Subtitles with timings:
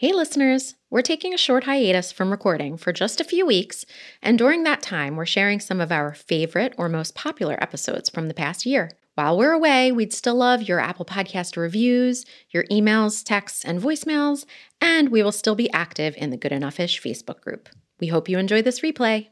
[0.00, 0.76] Hey, listeners!
[0.90, 3.84] We're taking a short hiatus from recording for just a few weeks,
[4.22, 8.28] and during that time, we're sharing some of our favorite or most popular episodes from
[8.28, 8.92] the past year.
[9.16, 14.44] While we're away, we'd still love your Apple Podcast reviews, your emails, texts, and voicemails,
[14.80, 17.68] and we will still be active in the Good Enough Ish Facebook group.
[17.98, 19.30] We hope you enjoy this replay.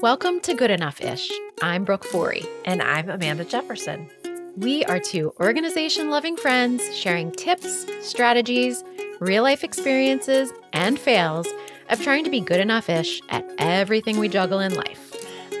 [0.00, 1.32] Welcome to Good Enough Ish.
[1.62, 2.46] I'm Brooke Forey.
[2.64, 4.08] And I'm Amanda Jefferson.
[4.56, 8.84] We are two organization loving friends sharing tips, strategies,
[9.18, 11.48] real life experiences, and fails
[11.88, 15.14] of trying to be good enough ish at everything we juggle in life.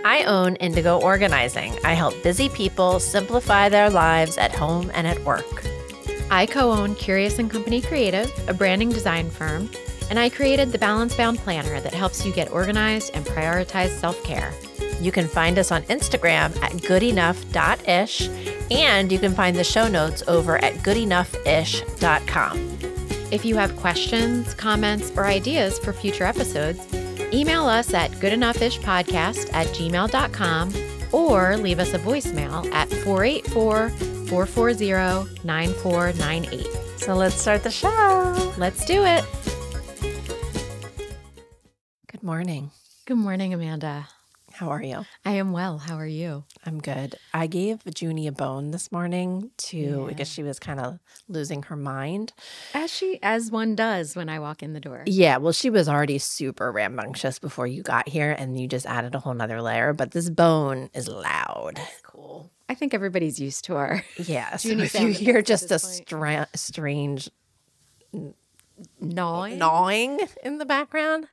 [0.04, 1.74] I own Indigo Organizing.
[1.84, 5.64] I help busy people simplify their lives at home and at work.
[6.30, 9.70] I co own Curious and Company Creative, a branding design firm,
[10.10, 14.22] and I created the Balance Bound Planner that helps you get organized and prioritize self
[14.22, 14.52] care.
[15.02, 18.28] You can find us on Instagram at goodenough.ish,
[18.70, 22.78] and you can find the show notes over at goodenoughish.com.
[23.32, 26.78] If you have questions, comments, or ideas for future episodes,
[27.32, 30.72] email us at goodenoughishpodcast at gmail.com
[31.12, 33.88] or leave us a voicemail at 484
[34.28, 36.66] 440 9498.
[36.98, 38.52] So let's start the show.
[38.56, 39.24] Let's do it.
[42.06, 42.70] Good morning.
[43.04, 44.06] Good morning, Amanda.
[44.62, 45.04] How are you?
[45.24, 45.78] I am well.
[45.78, 46.44] How are you?
[46.64, 47.16] I'm good.
[47.34, 50.06] I gave Junie a bone this morning to Yeah.
[50.06, 52.32] because she was kind of losing her mind.
[52.72, 55.02] As she as one does when I walk in the door.
[55.06, 59.16] Yeah, well, she was already super rambunctious before you got here, and you just added
[59.16, 59.92] a whole nother layer.
[59.92, 61.80] But this bone is loud.
[62.04, 62.48] Cool.
[62.68, 67.28] I think everybody's used to our Yeah, so if you hear just a stra- strange
[69.00, 69.58] gnawing.
[69.58, 71.26] gnawing in the background,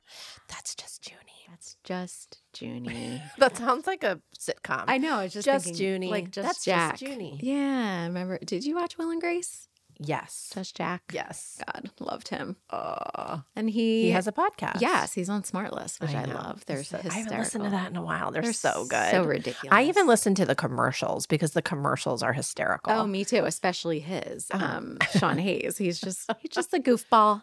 [0.48, 1.46] that's just Junie.
[1.48, 3.22] That's just Junie.
[3.38, 4.84] That sounds like a sitcom.
[4.86, 5.16] I know.
[5.16, 6.08] I was just, Just thinking, Junie.
[6.10, 6.98] like just That's Jack.
[6.98, 7.38] just Junie.
[7.42, 8.38] Yeah, remember?
[8.44, 9.66] Did you watch Will and Grace?
[10.02, 11.02] yes, Just Jack.
[11.12, 11.60] yes.
[11.66, 12.56] God, loved him.
[12.70, 14.80] Uh, And he, he has a podcast.
[14.80, 16.32] yes, he's on Smartless, which I, know.
[16.36, 16.64] love.
[16.64, 17.10] They're So- hysterical.
[17.12, 18.30] I haven't listened to that in a while.
[18.30, 19.10] They're, They're so good.
[19.10, 19.68] so ridiculous.
[19.70, 22.90] I even listen to the commercials because the commercials are hysterical.
[22.94, 23.44] Oh, me too.
[23.44, 24.64] Especially his, Uh-huh.
[24.64, 25.76] um, Sean Hayes.
[25.76, 27.42] He's just he's just a goofball.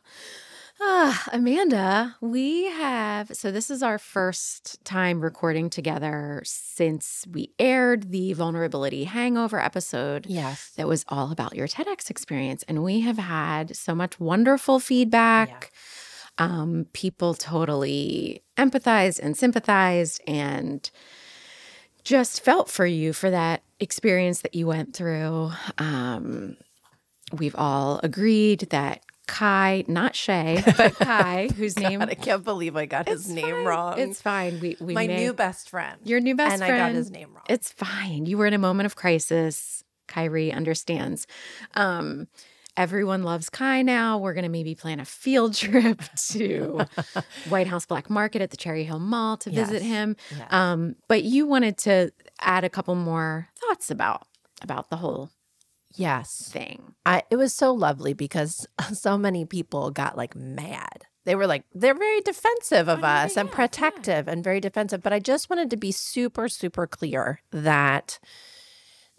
[0.79, 8.11] Ah, Amanda, we have so this is our first time recording together since we aired
[8.11, 10.71] the vulnerability hangover episode yes.
[10.75, 12.63] that was all about your TEDx experience.
[12.67, 15.71] And we have had so much wonderful feedback.
[16.37, 20.87] Um, people totally empathized and sympathized and
[22.03, 25.51] just felt for you for that experience that you went through.
[25.79, 26.55] Um,
[27.33, 32.85] we've all agreed that Kai, not Shay, but Kai, whose name I can't believe I
[32.85, 33.65] got his name fine.
[33.65, 33.99] wrong.
[33.99, 34.59] It's fine.
[34.59, 35.99] We we my may- new best friend.
[36.03, 36.73] your new best and friend.
[36.73, 37.43] And I got his name wrong.
[37.49, 38.25] It's fine.
[38.25, 39.83] You were in a moment of crisis.
[40.07, 41.27] Kyrie understands.
[41.75, 42.27] Um,
[42.77, 44.17] everyone loves Kai now.
[44.17, 46.85] We're going to maybe plan a field trip to
[47.49, 50.15] White House Black Market at the Cherry Hill Mall to visit him.
[50.31, 50.47] Yes.
[50.53, 54.25] Um, but you wanted to add a couple more thoughts about
[54.61, 55.29] about the whole
[55.97, 56.49] yes.
[56.51, 56.95] thing.
[57.05, 61.05] I, it was so lovely because so many people got like mad.
[61.25, 63.55] They were like, they're very defensive of Oh, yeah, us and yeah, yeah.
[63.55, 65.03] protective and very defensive.
[65.03, 68.19] But I just wanted to be super, super clear that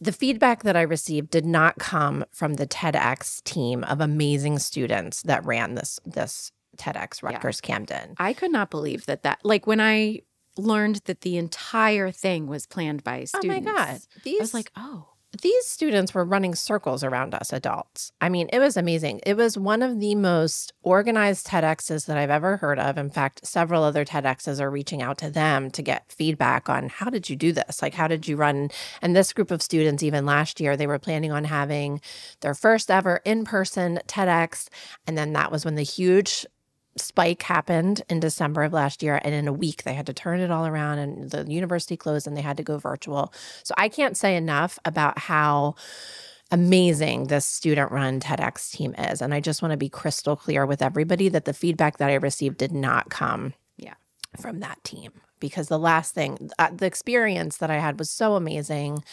[0.01, 5.23] the feedback that I received did not come from the TEDx team of amazing students
[5.23, 8.15] that ran this this TEDx Rutgers Camden.
[8.19, 10.21] I could not believe that that like when I
[10.57, 13.69] learned that the entire thing was planned by students.
[13.69, 14.01] Oh my God.
[14.25, 15.09] These I was like, oh,
[15.43, 18.13] these students were running circles around us adults.
[18.21, 19.21] I mean, it was amazing.
[19.27, 22.97] It was one of the most organized TEDx's that I've ever heard of.
[22.97, 27.11] In fact, several other TEDx's are reaching out to them to get feedback on how
[27.11, 27.83] did you do this?
[27.83, 28.71] Like, how did you run?
[29.03, 32.01] And this group of students, even last year, they were planning on having
[32.41, 34.69] their first ever in person TEDx.
[35.07, 36.47] And then that was when the huge
[37.01, 39.21] spike happened in December of last year.
[39.23, 42.27] And in a week, they had to turn it all around and the university closed
[42.27, 43.33] and they had to go virtual.
[43.63, 45.75] So I can't say enough about how
[46.51, 49.21] amazing this student run TEDx team is.
[49.21, 52.15] And I just want to be crystal clear with everybody that the feedback that I
[52.15, 53.95] received did not come Yeah.
[54.41, 58.35] from that team because the last thing, uh, the experience that I had was so
[58.35, 59.05] amazing.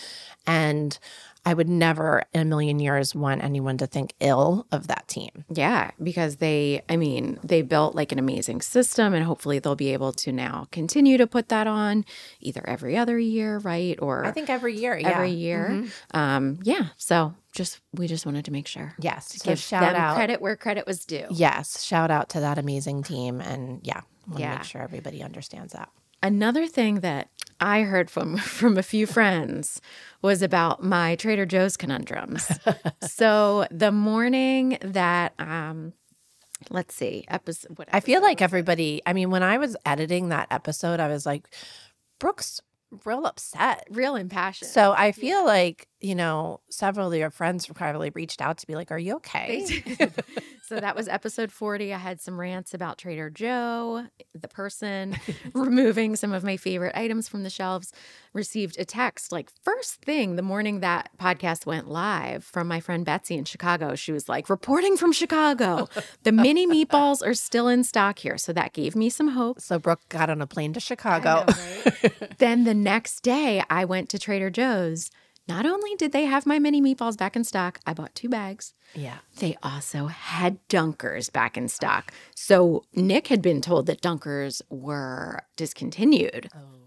[0.47, 0.97] And
[1.45, 5.45] I would never in a million years want anyone to think ill of that team.
[5.53, 9.94] Yeah, because they, I mean, they built like an amazing system, and hopefully they'll be
[9.94, 12.03] able to now continue to put that on
[12.39, 13.97] either every other year, right?
[14.01, 15.09] Or I think every year, yeah.
[15.09, 15.86] every year.
[16.13, 16.88] Um, yeah.
[16.97, 18.95] So just, we just wanted to make sure.
[19.00, 19.30] Yes.
[19.30, 20.15] To So give shout them out.
[20.15, 21.27] credit where credit was due.
[21.30, 21.83] Yes.
[21.83, 23.39] Shout out to that amazing team.
[23.39, 24.56] And yeah, want to Yeah.
[24.56, 25.89] make sure everybody understands that.
[26.24, 29.81] Another thing that I heard from from a few friends
[30.21, 32.49] was about my Trader Joe's conundrums.
[33.01, 35.93] so the morning that um
[36.69, 40.47] let's see, episode what I feel like everybody, I mean, when I was editing that
[40.51, 41.49] episode, I was like,
[42.19, 42.61] Brooke's
[43.03, 43.86] real upset.
[43.89, 44.69] real impassioned.
[44.71, 48.75] So I feel like, you know, several of your friends probably reached out to be
[48.75, 49.65] like, Are you okay?
[50.68, 51.94] So that was episode 40.
[51.94, 55.15] I had some rants about Trader Joe, the person
[55.53, 57.94] removing some of my favorite items from the shelves.
[58.33, 63.06] Received a text like first thing the morning that podcast went live from my friend
[63.06, 63.94] Betsy in Chicago.
[63.94, 65.88] She was like, reporting from Chicago.
[66.24, 68.38] The mini meatballs are still in stock here.
[68.39, 69.62] So that gave me some hope.
[69.62, 71.45] So Brooke got on a plane to Chicago.
[71.48, 71.53] know,
[72.03, 72.38] right?
[72.39, 75.11] then the next day, I went to Trader Joe's.
[75.47, 78.73] Not only did they have my mini meatballs back in stock, I bought two bags.
[78.93, 79.17] yeah.
[79.39, 82.13] They also had Dunkers back in stock.
[82.35, 86.49] So Nick had been told that Dunkers were discontinued.
[86.55, 86.84] Oh.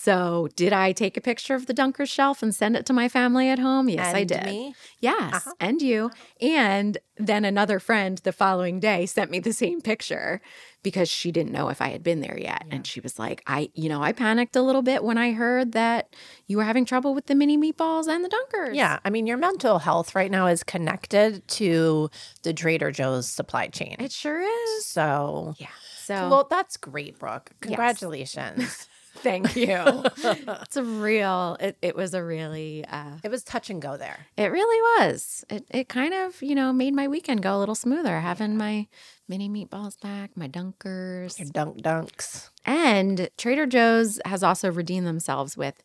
[0.00, 3.08] So did I take a picture of the Dunkers shelf and send it to my
[3.08, 3.88] family at home?
[3.88, 4.44] Yes, I did.
[4.44, 4.74] me?
[5.00, 5.52] Yes, Uh-huh.
[5.58, 6.10] and you.
[6.40, 10.40] And then another friend the following day sent me the same picture
[10.84, 12.64] because she didn't know if I had been there yet.
[12.70, 15.72] And she was like, I, you know, I panicked a little bit when I heard
[15.72, 16.14] that
[16.46, 18.76] you were having trouble with the mini meatballs and the Dunkers.
[18.76, 19.00] Yeah.
[19.04, 22.08] I mean, your mental health right now is connected to
[22.44, 23.96] the Trader Joe's supply chain.
[23.98, 24.86] It sure is.
[24.86, 25.66] so, Yeah.
[26.04, 27.50] So well, that's great, Brooke.
[27.60, 28.88] Congratulations.
[29.20, 29.76] Thank you.
[30.16, 31.56] it's a real.
[31.60, 32.84] It, it was a really.
[32.86, 34.26] Uh, it was touch and go there.
[34.36, 35.44] it really was.
[35.50, 38.86] It it kind of you know made my weekend go a little smoother having my
[39.28, 42.48] mini meatballs back, my dunkers, Your dunk dunks.
[42.64, 45.82] and Trader Joe's has also redeemed themselves with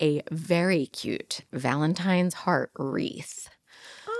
[0.00, 3.48] a very cute Valentine's heart wreath.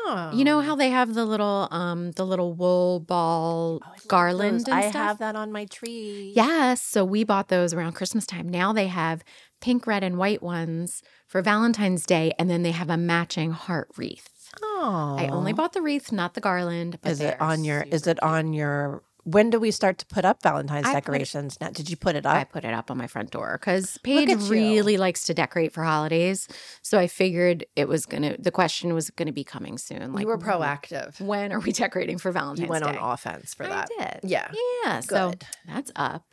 [0.07, 0.31] Oh.
[0.35, 4.75] You know how they have the little um the little wool ball Oh, garland and
[4.75, 4.95] I stuff?
[4.95, 6.33] have that on my tree.
[6.35, 6.83] Yes.
[6.83, 8.49] So we bought those around Christmas time.
[8.49, 9.25] Now they have
[9.61, 13.89] pink, red, and white ones for Valentine's Day, and then they have a matching heart
[13.97, 14.29] wreath.
[14.63, 15.17] Oh.
[15.19, 16.99] I only bought the wreath, not the garland.
[17.03, 20.25] But Is it on your is it on your when do we start to put
[20.25, 21.59] up Valentine's I put it- decorations?
[21.61, 22.35] Now did you put it up?
[22.37, 24.47] I put it up on my front door because Paige at you.
[24.51, 26.47] really likes to decorate for holidays.
[26.83, 28.37] So I figured it was gonna.
[28.39, 30.13] The question was gonna be coming soon.
[30.13, 31.21] Like you were proactive.
[31.21, 32.97] When are we decorating for Valentine's You went Day?
[32.97, 33.89] on offense for that.
[33.99, 34.31] I did.
[34.31, 34.51] Yeah.
[34.85, 35.01] Yeah.
[35.01, 35.33] So
[35.67, 36.25] that's up.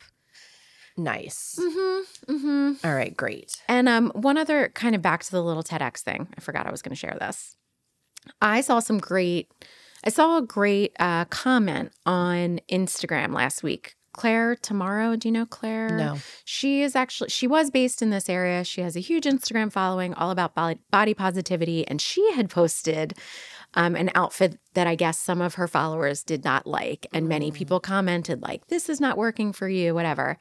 [0.96, 1.58] Nice.
[1.58, 2.32] Mm-hmm.
[2.34, 2.86] Mm-hmm.
[2.86, 3.62] All right, great.
[3.66, 6.28] And um, one other kind of back to the little TEDx thing.
[6.36, 7.56] I forgot I was going to share this.
[8.42, 9.50] I saw some great.
[10.04, 13.94] I saw a great uh, comment on Instagram last week.
[14.14, 15.96] Claire Tomorrow, do you know Claire?
[15.96, 16.18] No.
[16.44, 18.62] She is actually she was based in this area.
[18.62, 23.14] She has a huge Instagram following all about body, body positivity and she had posted
[23.72, 27.50] um, an outfit that I guess some of her followers did not like and many
[27.50, 27.54] Mm.
[27.54, 30.36] people commented like this is not working for you whatever.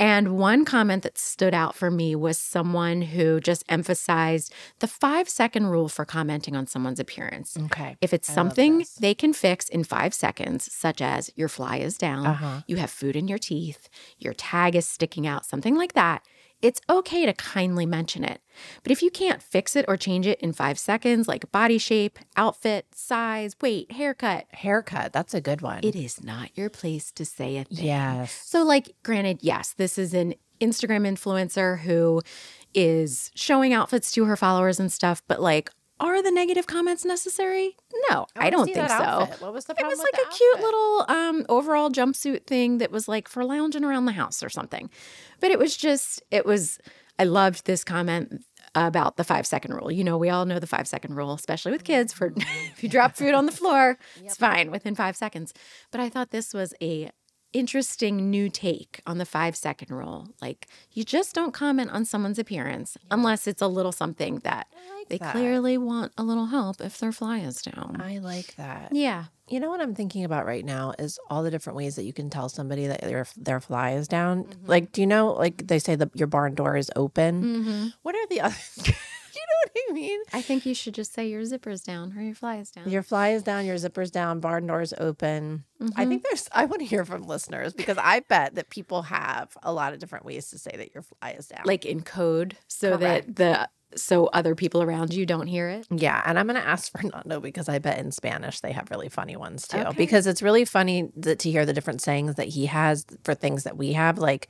[0.00, 5.28] And one comment that stood out for me was someone who just emphasized the 5
[5.28, 7.56] second rule for commenting on someone's appearance.
[7.66, 7.96] Okay.
[8.00, 11.98] If it's I something they can fix in five seconds, such as your fly is
[11.98, 12.62] down, Uh-huh.
[12.66, 16.24] you have food in your teeth, your tag is sticking out, something like that,
[16.62, 18.40] it's okay to kindly mention it.
[18.82, 22.18] But if you can't fix it or change it in five seconds, like body shape,
[22.36, 25.12] outfit, size, weight, haircut, Haircut.
[25.12, 25.80] That's a good one.
[25.82, 27.86] it is not your place to say a thing.
[27.86, 28.32] Yes.
[28.32, 32.20] So, like, granted, yes, this is an Instagram influencer who
[32.74, 35.70] is showing outfits to her followers and stuff, but like,
[36.08, 37.76] are the negative comments necessary?
[38.08, 38.94] No, I, wanna don't think so.
[38.94, 39.40] outfit.
[39.40, 42.90] What was the It was like a the cute little um, overall jumpsuit thing that
[42.90, 44.90] was like for lounging around the house or something.
[45.40, 46.78] But it was just, it was,
[47.18, 49.90] I loved this comment about the five second rule.
[49.90, 52.12] You know, we all know the five second rule, especially with kids.
[52.12, 55.52] For if you drop food on the floor, it's fine within five seconds.
[55.90, 57.10] But I thought this was a
[57.52, 60.28] interesting new take on the five second rule.
[60.40, 64.66] Like you just don't comment on someone's appearance unless it's a little something that
[64.98, 65.32] like they that.
[65.32, 68.00] clearly want a little help if their fly is down.
[68.00, 68.92] I like that.
[68.92, 69.24] yeah.
[69.48, 72.12] You know what I'm thinking about right now is all the different ways that you
[72.12, 74.44] can tell somebody that their their fly is down.
[74.44, 74.66] Mm-hmm.
[74.66, 75.32] Like, do you know?
[75.32, 77.42] Like they say the your barn door is open.
[77.42, 77.86] Mm-hmm.
[78.02, 78.54] What are the other?
[79.40, 80.20] You know what I mean?
[80.32, 82.88] I think you should just say your zipper's down or your fly is down.
[82.88, 85.64] Your fly is down, your zipper's down, barn doors open.
[85.80, 86.08] I Mm-hmm.
[86.10, 86.48] think there's.
[86.52, 89.98] I want to hear from listeners because I bet that people have a lot of
[89.98, 91.62] different ways to say that your fly is down.
[91.64, 93.34] like in code so Correct.
[93.36, 95.86] that the so other people around you don't hear it.
[95.90, 98.90] Yeah, and I'm going to ask for Fernando because I bet in Spanish they have
[98.90, 99.78] really funny ones too.
[99.78, 99.96] Okay.
[99.96, 103.64] Because it's really funny that, to hear the different sayings that he has for things
[103.64, 104.18] that we have.
[104.18, 104.48] Like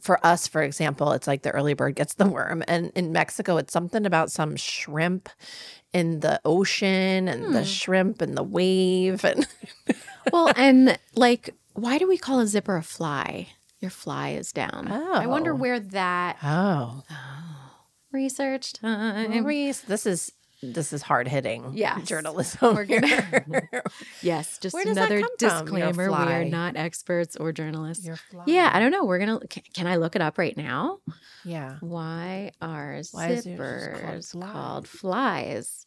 [0.00, 3.56] for us, for example, it's like the early bird gets the worm, and in Mexico,
[3.56, 5.28] it's something about some shrimp
[5.92, 7.64] in the ocean and the hmm.
[7.64, 9.48] shrimp and the wave and
[10.32, 13.48] Well, and like why do we call a zipper a fly?
[13.80, 14.88] your fly is down.
[14.90, 15.56] I wonder Oh.
[15.56, 17.67] where that Oh, oh.
[18.12, 19.44] Research time.
[19.44, 21.72] Reese, this is this is hard hitting.
[21.74, 22.06] Yes.
[22.06, 22.74] journalism.
[22.74, 23.82] We're gonna-.
[24.22, 26.10] Yes, just another come from, your disclaimer.
[26.10, 28.08] We are not experts or journalists.
[28.46, 29.04] Yeah, I don't know.
[29.04, 29.40] We're gonna.
[29.48, 30.98] Can, can I look it up right now?
[31.44, 31.76] yeah.
[31.80, 35.86] Why are Why zippers called called flies?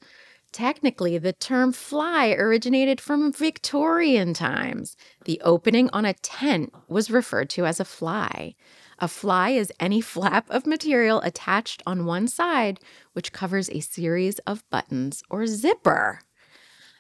[0.54, 4.98] Technically, the term fly originated from Victorian times.
[5.25, 8.56] The opening on a tent was referred to as a fly.
[9.01, 12.79] A fly is any flap of material attached on one side,
[13.13, 16.20] which covers a series of buttons or zipper.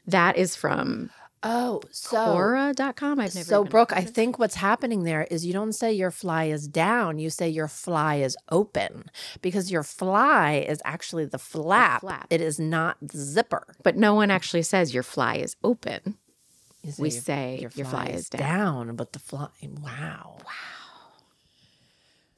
[0.07, 1.11] That is from
[1.43, 3.19] Oh, so Quora.com.
[3.19, 6.45] I've never so Brooke, I think what's happening there is you don't say your fly
[6.45, 9.05] is down, you say your fly is open
[9.41, 12.01] because your fly is actually the flap.
[12.01, 12.27] flap.
[12.29, 13.75] It is not the zipper.
[13.83, 16.17] But no one actually says your fly is open.
[16.83, 18.87] You We your- say your fly is down.
[18.87, 20.37] down, but the fly wow.
[20.43, 20.80] wow.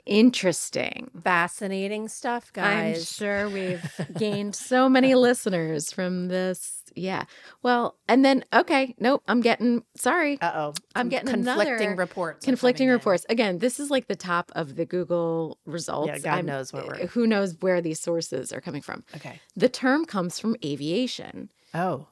[0.06, 1.10] Interesting.
[1.24, 2.98] Fascinating stuff, guys.
[2.98, 3.84] I'm sure we've
[4.18, 6.80] gained so many listeners from this.
[6.96, 7.24] Yeah.
[7.64, 9.24] Well, and then okay, nope.
[9.28, 10.40] I'm getting sorry.
[10.42, 10.74] Uh-oh.
[10.96, 12.46] I'm getting conflicting reports.
[12.46, 12.98] conflicting coming in.
[13.00, 13.26] reports.
[13.30, 16.08] Again, this is like the top of the Google results.
[16.08, 19.04] Yeah, God knows what we're- Who knows where these sources are coming from?
[19.16, 19.40] Okay.
[19.56, 21.50] The term comes from aviation.
[21.74, 22.08] Oh.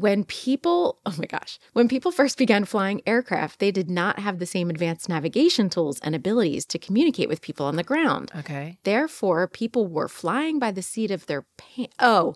[0.00, 4.38] When people, oh my gosh, when people first began flying aircraft, they did not have
[4.38, 8.30] the same advanced navigation tools and abilities to communicate with people on the ground.
[8.36, 8.78] Okay.
[8.84, 11.94] Therefore, people were flying by the seat of their pants.
[11.98, 12.34] Oh,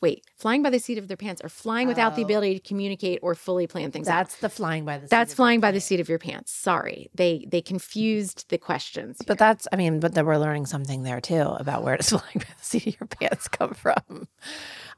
[0.00, 2.24] wait, flying by the seat of their pants or flying without the Oh.
[2.24, 4.18] ability to communicate or fully plan things out.
[4.28, 5.86] That's the flying by the seat That's of your flying by the pants.
[5.86, 6.52] seat of your pants.
[6.52, 9.18] Sorry, they they confused the questions.
[9.26, 12.38] But that's, I mean, but then we're learning something there too about where does flying
[12.38, 14.28] by the seat of your pants come from.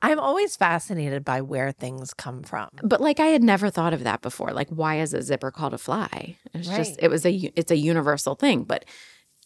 [0.03, 2.69] I'm always fascinated by where things come from.
[2.83, 4.53] But like I had never thought of that before.
[4.53, 6.37] Like why is a zipper called a fly?
[6.55, 6.77] It's Right.
[6.79, 8.65] just it was a it's a universal thing.
[8.65, 8.85] But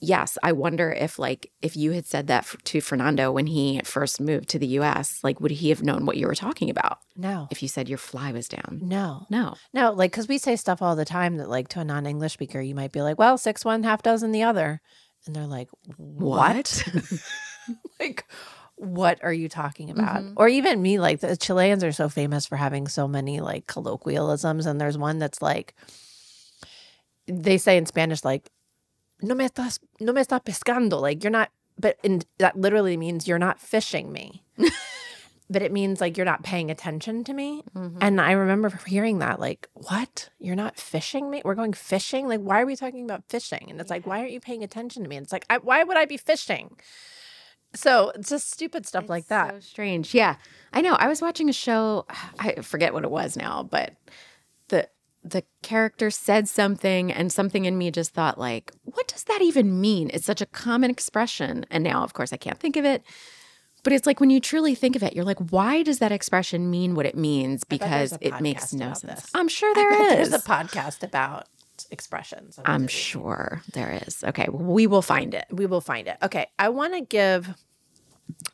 [0.01, 4.21] yes, I wonder if like if you had said that to Fernando when he first
[4.21, 7.49] moved to the U.S., like would he have known what you were talking about No.
[7.51, 8.81] if you said your fly was down?
[8.83, 9.27] No.
[9.31, 9.55] No.
[9.73, 12.35] No, like, because we say stuff all the time that, like, to a non English
[12.35, 14.81] speaker, you might be like, well, six one, half dozen the other.
[15.27, 16.85] And they're like, what?
[18.01, 18.25] like,
[18.77, 20.23] what are you talking about?
[20.23, 20.33] Mhm.
[20.37, 24.67] Or even me, like, the Chileans are so famous for having so many, like, colloquialisms.
[24.67, 25.75] And there's one that's like,
[27.27, 28.51] they say in Spanish, like,
[29.23, 31.01] no me estás, no me estás pescando.
[31.01, 34.43] Like, you're not, but in, that literally means you're not fishing me.
[35.51, 37.63] but it means like you're not paying attention to me.
[37.77, 37.99] Mhm.
[38.01, 40.31] And I remember hearing that, like, what?
[40.39, 41.43] You're not fishing me?
[41.45, 42.27] We're going fishing?
[42.29, 43.67] Like, why are we talking about fishing?
[43.71, 45.17] And it's like, why aren't you paying attention to me?
[45.17, 46.77] And it's like, I, why would I be fishing?
[47.75, 49.55] So it's just stupid stuff like that.
[49.55, 50.15] So strange.
[50.15, 50.37] Yeah,
[50.73, 50.95] I know.
[50.95, 52.07] I was watching a show.
[52.39, 53.95] I forget what it was now, but
[54.69, 54.89] the
[55.23, 59.81] the character said something, and something in me just thought, like, what does that even
[59.81, 60.11] mean?
[60.13, 63.03] It's such a common expression, and now, of course, I can't think of it.
[63.83, 66.71] But it's like when you truly think of it, you're like, why does that expression
[66.71, 67.65] mean what it means?
[67.65, 69.01] Because it makes no sense.
[69.03, 69.31] this.
[69.35, 70.31] I'm sure bet is.
[70.31, 71.49] There's a podcast about
[71.95, 72.59] expressions.
[72.67, 74.23] I'm sure there is.
[74.23, 75.47] Okay, we will find it.
[75.51, 76.19] We will find it.
[76.23, 76.47] Okay.
[76.59, 77.49] I want to give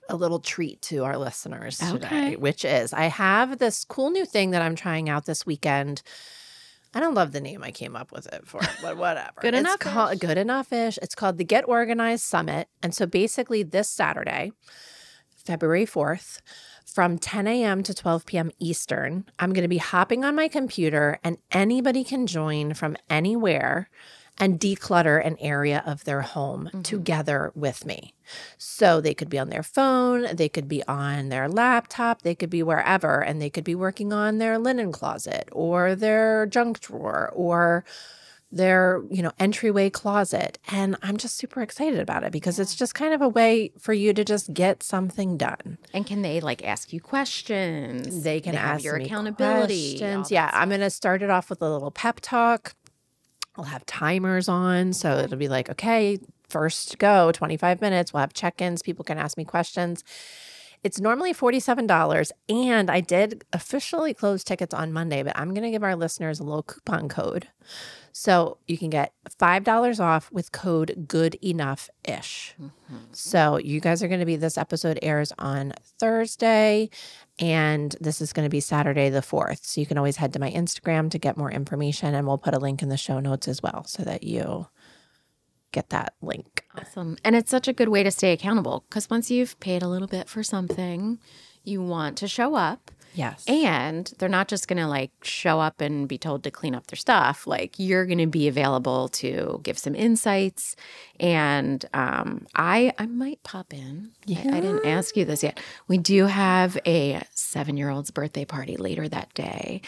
[0.09, 2.37] a little treat to our listeners today, Okay.
[2.37, 6.03] which is I have this cool new thing that I'm trying out this weekend.
[6.93, 9.41] I don't love the name I came up with it for, but whatever.
[9.41, 9.93] Good enough-ish.
[9.93, 10.99] Called, good enough ish.
[11.01, 12.69] It's called the Get Organized Summit.
[12.83, 14.51] And so basically, this Saturday,
[15.45, 16.41] February 4th,
[16.93, 17.83] from 10 a.m.
[17.85, 18.51] to 12 p.m.
[18.59, 23.89] Eastern, I'm going to be hopping on my computer, and anybody can join from anywhere
[24.39, 26.83] and declutter an area of their home mm-hmm.
[26.83, 28.15] together with me.
[28.57, 32.51] So they could be on their phone, they could be on their laptop, they could
[32.51, 37.31] be wherever, and they could be working on their linen closet or their junk drawer
[37.35, 37.85] or
[38.53, 40.59] their, you know, entryway closet.
[40.69, 43.93] And I'm just super excited about it because it's just kind of a way for
[43.93, 45.79] you to just get something done.
[45.93, 48.23] And can they like ask you questions?
[48.23, 49.99] They can have ask your me accountability.
[49.99, 50.31] questions.
[50.31, 52.75] Yeah, I'm going to start it off with a little pep talk.
[53.57, 58.13] I'll have timers on, so it'll be like, okay, first go, 25 minutes.
[58.13, 58.81] We'll have check-ins.
[58.83, 60.05] People can ask me questions.
[60.83, 65.71] It's normally $47 and I did officially close tickets on Monday, but I'm going to
[65.71, 67.49] give our listeners a little coupon code.
[68.13, 72.55] So you can get $5 off with code good enough ish.
[72.61, 72.97] Mm-hmm.
[73.13, 76.91] So you guys are going to be this episode airs on Thursday
[77.39, 79.65] and this is going to be Saturday the 4th.
[79.65, 82.55] So you can always head to my Instagram to get more information and we'll put
[82.55, 84.67] a link in the show notes as well so that you
[85.73, 86.65] get that link.
[86.77, 87.17] Awesome.
[87.25, 90.09] And it's such a good way to stay accountable because once you've paid a little
[90.09, 91.19] bit for something,
[91.65, 92.91] you want to show up.
[93.15, 93.45] Yes.
[93.49, 96.87] And they're not just going to like show up and be told to clean up
[96.87, 97.47] their stuff.
[97.47, 100.77] Like you're going to be available to give some insights.
[101.19, 104.11] And um, I I might pop in.
[104.29, 105.61] I, I didn't ask you this yet.
[105.89, 109.83] We do have a seven year old's birthday party later that day.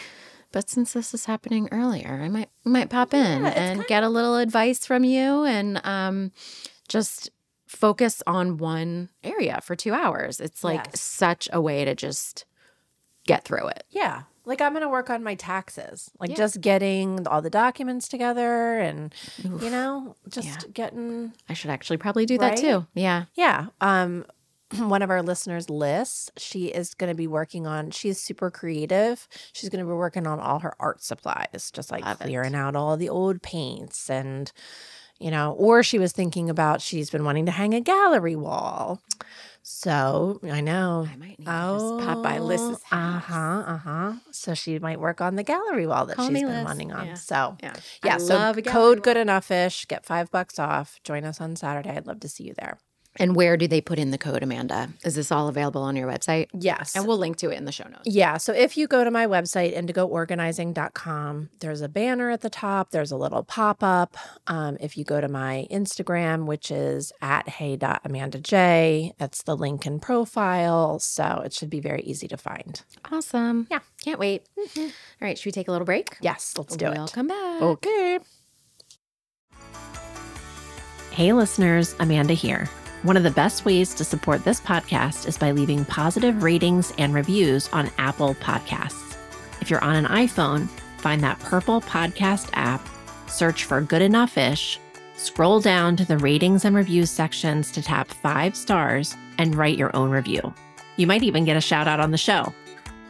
[0.53, 4.37] But since this is happening earlier, I might might pop in and get a little
[4.37, 6.31] advice from you and um,
[6.87, 7.29] just
[7.67, 10.39] focus on one area for two hours.
[10.39, 11.01] It's like Yes.
[11.01, 12.45] such a way to just
[13.25, 13.83] get through it.
[13.89, 14.23] Yeah.
[14.45, 16.35] Like I'm going to work on my taxes, like Yeah.
[16.35, 19.13] just getting all the documents together and,
[19.59, 20.69] you know, just Yeah.
[20.73, 22.57] getting I should actually probably do that Right?
[22.59, 22.85] too.
[22.93, 23.25] Yeah.
[23.35, 23.67] Yeah.
[23.81, 24.25] Um,
[24.89, 29.27] one of our listeners, Liz, she is going to be working on, she's super creative.
[29.53, 32.25] She's going to be working on all her art supplies, just like Love it.
[32.25, 34.51] clearing out all the old paints and,
[35.19, 38.99] you know, or she was thinking about, she's been wanting to hang a gallery wall.
[39.65, 41.07] So I know.
[41.09, 43.63] I might need to just pop by Liz's Uh huh.
[43.65, 44.13] Uh huh.
[44.31, 46.65] So she might work on the gallery wall that Call she's been Liz.
[46.65, 47.07] wanting on.
[47.07, 47.13] Yeah.
[47.13, 47.73] So Yeah.
[48.03, 48.15] yeah.
[48.15, 49.03] I so love a gallery code wall.
[49.03, 49.85] good enough ish.
[49.87, 50.99] Get five bucks off.
[51.05, 51.91] Join us on Saturday.
[51.91, 52.77] I'd love to see you there.
[53.17, 54.89] And where do they put in the code, Amanda?
[55.03, 56.47] Is this all available on your website?
[56.53, 56.95] Yes.
[56.95, 58.01] And we'll link to it in the show notes.
[58.05, 58.37] Yeah.
[58.37, 63.11] So if you go to my website, indigoorganizing.com, there's a banner at the top, there's
[63.11, 64.17] a little pop up.
[64.47, 69.99] Um, if you go to my Instagram, which is at hey.amandaj, that's the link in
[69.99, 70.99] profile.
[70.99, 72.81] So it should be very easy to find.
[73.11, 73.67] Awesome.
[73.69, 73.79] Yeah.
[74.03, 74.47] Can't wait.
[74.77, 74.89] All
[75.21, 75.37] right.
[75.37, 76.17] Should we take a little break?
[76.21, 77.13] Yes, let's do we'll it.
[77.13, 77.61] come back.
[77.61, 78.19] Okay.
[81.11, 82.67] Hey, listeners, Amanda here.
[83.03, 87.13] One of the best ways to support this podcast is by leaving positive ratings and
[87.13, 89.17] reviews on Apple Podcasts.
[89.59, 90.69] If you're on an iPhone,
[90.99, 92.87] find that purple podcast app,
[93.27, 94.79] search for Good Enough Ish,
[95.17, 99.93] scroll down to the ratings and reviews sections to tap five stars and write your
[99.93, 100.53] own review.
[100.95, 102.53] You might even get a shout out on the show.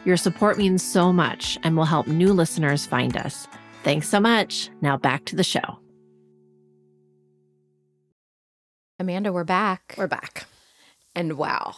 [0.04, 3.46] Your support means so much and will help new listeners find us.
[3.84, 4.70] Thanks so much.
[4.80, 5.78] Now back to the show.
[8.98, 9.94] Amanda, we're back.
[9.98, 10.46] We're back.
[11.14, 11.74] And wow.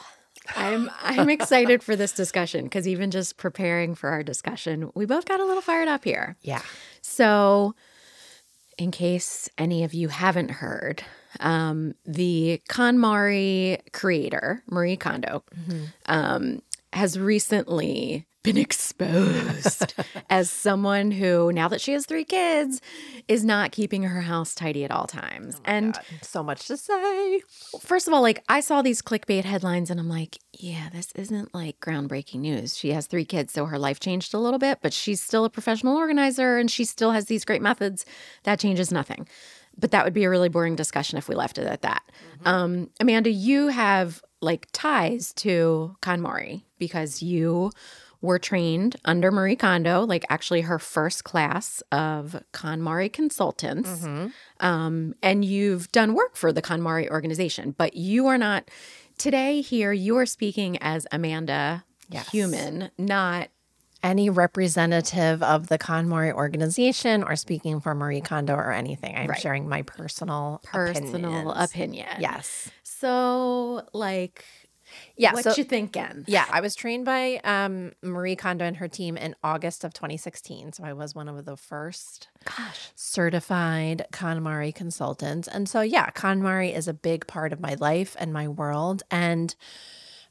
[0.55, 5.25] I'm I'm excited for this discussion because even just preparing for our discussion, we both
[5.25, 6.37] got a little fired up here.
[6.43, 6.63] Yeah.
[7.01, 7.75] So,
[8.79, 11.03] in case any of you haven't heard,
[11.41, 15.43] um, the KonMari creator, Marie Kondo,
[16.07, 16.63] um,
[16.93, 19.93] has recently been exposed
[20.31, 22.81] as someone who, now that she has three kids,
[23.27, 25.61] is not keeping her house tidy at all times.
[25.65, 27.43] and so much to say.
[27.81, 31.53] first of all, like I saw these clickbait headlines and I'm like, yeah, this isn't
[31.53, 32.79] like groundbreaking news.
[32.79, 35.51] She has three kids, so her life changed a little bit, but she's still a
[35.51, 38.07] professional organizer and she still has these great methods.
[38.45, 39.29] That changes nothing.
[39.77, 42.03] But that would be a really boring discussion if we left it at that.
[42.47, 47.73] Um, Amanda, you have like ties to KonMari because you
[48.21, 54.07] were trained under Marie Kondo, like actually her first class of KonMari consultants.
[54.61, 58.71] Um, and you've done work for the KonMari organization, but you are not
[59.19, 59.93] today here.
[59.93, 62.29] You are speaking as Amanda Yes.
[62.31, 63.49] human, not
[64.03, 69.17] Any representative of the KonMari organization or speaking for Marie Kondo or anything.
[69.17, 69.41] I'm Right.
[69.41, 71.71] sharing my personal personal opinions.
[71.73, 72.07] opinion.
[72.21, 72.69] Yes.
[72.85, 74.45] So, like,
[75.17, 75.33] Yeah.
[75.33, 76.25] what so, you thinking?
[76.27, 80.73] yeah, I was trained by um, Marie Kondo and her team in August of 2016.
[80.73, 85.49] So I was one of the first Gosh, certified KonMari consultants.
[85.49, 89.03] And so, yeah, KonMari is a big part of my life and my world.
[89.11, 89.55] And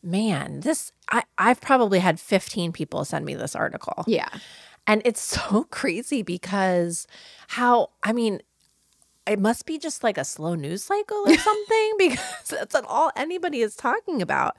[0.04, 4.04] man, this, I, I've probably had 15 people send me this article.
[4.08, 4.30] yeah,
[4.86, 7.08] And it's so crazy because
[7.48, 8.42] how, I mean,
[9.28, 13.62] it must be just like a slow news cycle or something because that's all anybody
[13.62, 14.56] is talking about.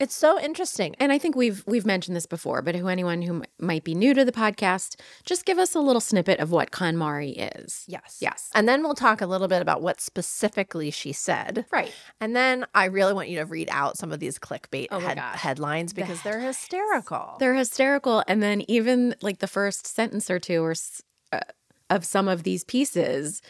[0.00, 0.96] It's so interesting.
[0.98, 3.94] and I think we've we've mentioned this before, but who anyone who m- might be
[3.94, 7.84] new to the podcast, just give us a little snippet of what KonMari is.
[7.86, 8.18] Yes.
[8.20, 8.50] Yes.
[8.52, 11.66] And then we'll talk a little bit about what specifically she said.
[11.70, 11.92] Right.
[12.20, 15.18] And then I really want you to read out some of these clickbait Oh head-
[15.18, 17.36] headlines because they're hysterical.
[17.38, 18.24] They're hysterical.
[18.26, 20.74] And then even like the first sentence or two or
[21.32, 21.40] uh,
[21.94, 23.42] of some of these pieces,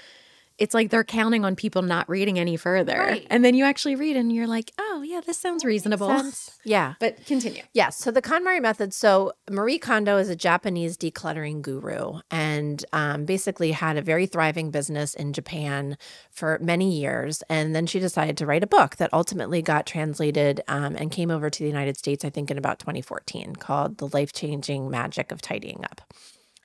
[0.59, 2.97] it's like they're counting on people not reading any further.
[2.97, 3.27] Right.
[3.31, 6.09] And then you actually read and you're like, oh, yeah, this sounds reasonable.
[6.09, 6.59] Sense?
[6.65, 6.95] Yeah.
[7.01, 7.63] But continue.
[7.73, 7.97] Yes.
[7.97, 8.95] So the KonMari method.
[8.95, 14.71] So Marie Kondo is a Japanese decluttering guru and um, basically had a very thriving
[14.71, 15.97] business in Japan
[16.31, 17.43] for many years.
[17.49, 21.31] And then she decided to write a book that ultimately got translated um, and came
[21.31, 25.33] over to the United States, I think, in about 2014 called The Life Changing Magic
[25.33, 26.03] of Tidying Up.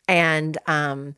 [0.08, 1.16] And um,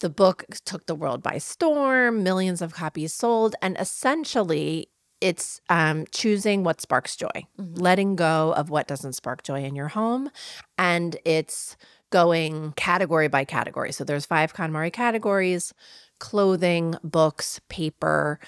[0.00, 4.88] the book took the world by storm, millions of copies sold, and essentially
[5.20, 7.28] it's um, choosing what sparks joy,
[7.60, 7.74] Mm-hmm.
[7.74, 10.30] letting go of what doesn't spark joy in your home.
[10.78, 11.76] And it's
[12.10, 13.92] going category by category.
[13.92, 15.72] So there's five KonMari categories
[16.18, 18.38] clothing, books, paper,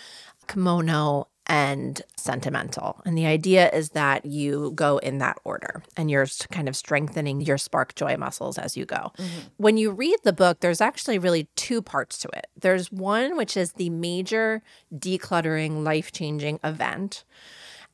[0.47, 3.03] komono, and sentimental.
[3.05, 7.41] And the idea is that you go in that order and you're kind of strengthening
[7.41, 9.13] your spark joy muscles as you go.
[9.19, 9.41] Mm-hmm.
[9.57, 12.47] When you read the book, there's actually really two parts to it.
[12.59, 14.63] There's one, which is the major
[14.95, 17.25] decluttering, life changing event.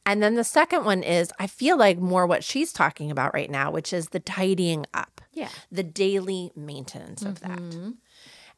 [0.04, 3.50] And then the second one is, I feel like more what she's talking about right
[3.50, 5.50] now, which is the tidying up, Yeah.
[5.70, 7.58] the daily maintenance of that.
[7.58, 7.90] Mm-hmm.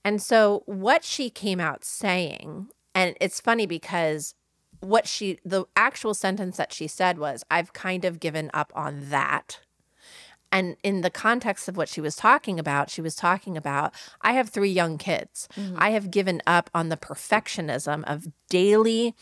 [0.05, 4.35] And so, what she came out saying, and it's funny because
[4.81, 9.11] what she, the actual sentence that she said was, I've kind of given up on
[9.11, 9.61] that.
[10.53, 14.33] And in the context of what she was talking about, she was talking about, I
[14.33, 15.49] have three young kids.
[15.57, 15.77] Mm-hmm.
[15.79, 19.15] I have given up on the perfectionism of daily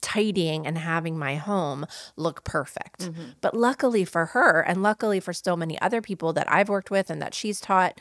[0.00, 3.00] tidying and having my home look perfect.
[3.00, 3.22] Mm-hmm.
[3.40, 7.10] But luckily for her, and luckily for so many other people that I've worked with
[7.10, 8.00] and that she's taught,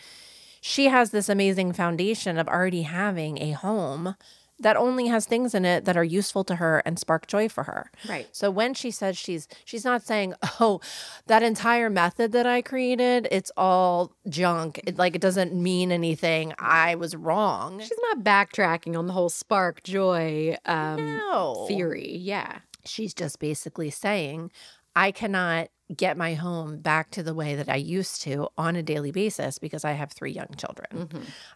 [0.61, 4.15] she has this amazing foundation of already having a home
[4.59, 7.63] that only has things in it that are useful to her and spark joy for
[7.63, 7.91] her.
[8.07, 8.27] Right.
[8.31, 10.81] So when she says she's she's not saying, "Oh,
[11.27, 14.79] that entire method that I created, it's all junk.
[14.85, 16.53] It like it doesn't mean anything.
[16.59, 21.65] I was wrong." She's not backtracking on the whole spark joy um, no.
[21.67, 22.15] theory.
[22.17, 22.59] Yeah.
[22.85, 24.51] She's just basically saying,
[24.95, 28.83] I cannot get my home back to the way that I used to on a
[28.83, 31.09] daily basis because I have three young children.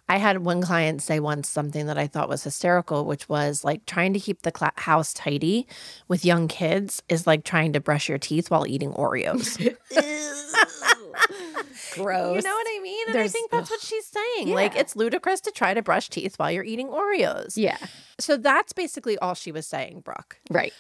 [0.08, 3.86] I had one client say once something that I thought was hysterical, which was like
[3.86, 5.68] trying to keep the cla house tidy
[6.08, 9.58] with young kids is like trying to brush your teeth while eating Oreos.
[11.96, 12.36] Gross.
[12.36, 13.10] You know what I mean?
[13.10, 14.54] And I think that's what she's saying.
[14.54, 17.54] Like it's ludicrous to try to brush teeth while you're eating Oreos.
[17.56, 17.78] Yeah.
[18.20, 20.40] So that's basically all she was saying, Brooke.
[20.50, 20.74] Right.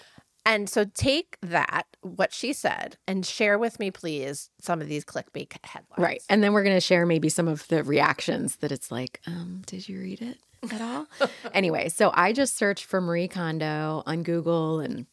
[0.46, 5.06] And so take that, what she said, and share with me, please, some of these
[5.06, 5.98] clickbait headlines.
[5.98, 6.24] Right.
[6.30, 9.62] And then we're going to share maybe some of the reactions that it's like, um,
[9.66, 10.38] did you read it
[10.72, 11.08] at all?
[11.54, 15.06] anyway, so I just searched for Marie Kondo on Google and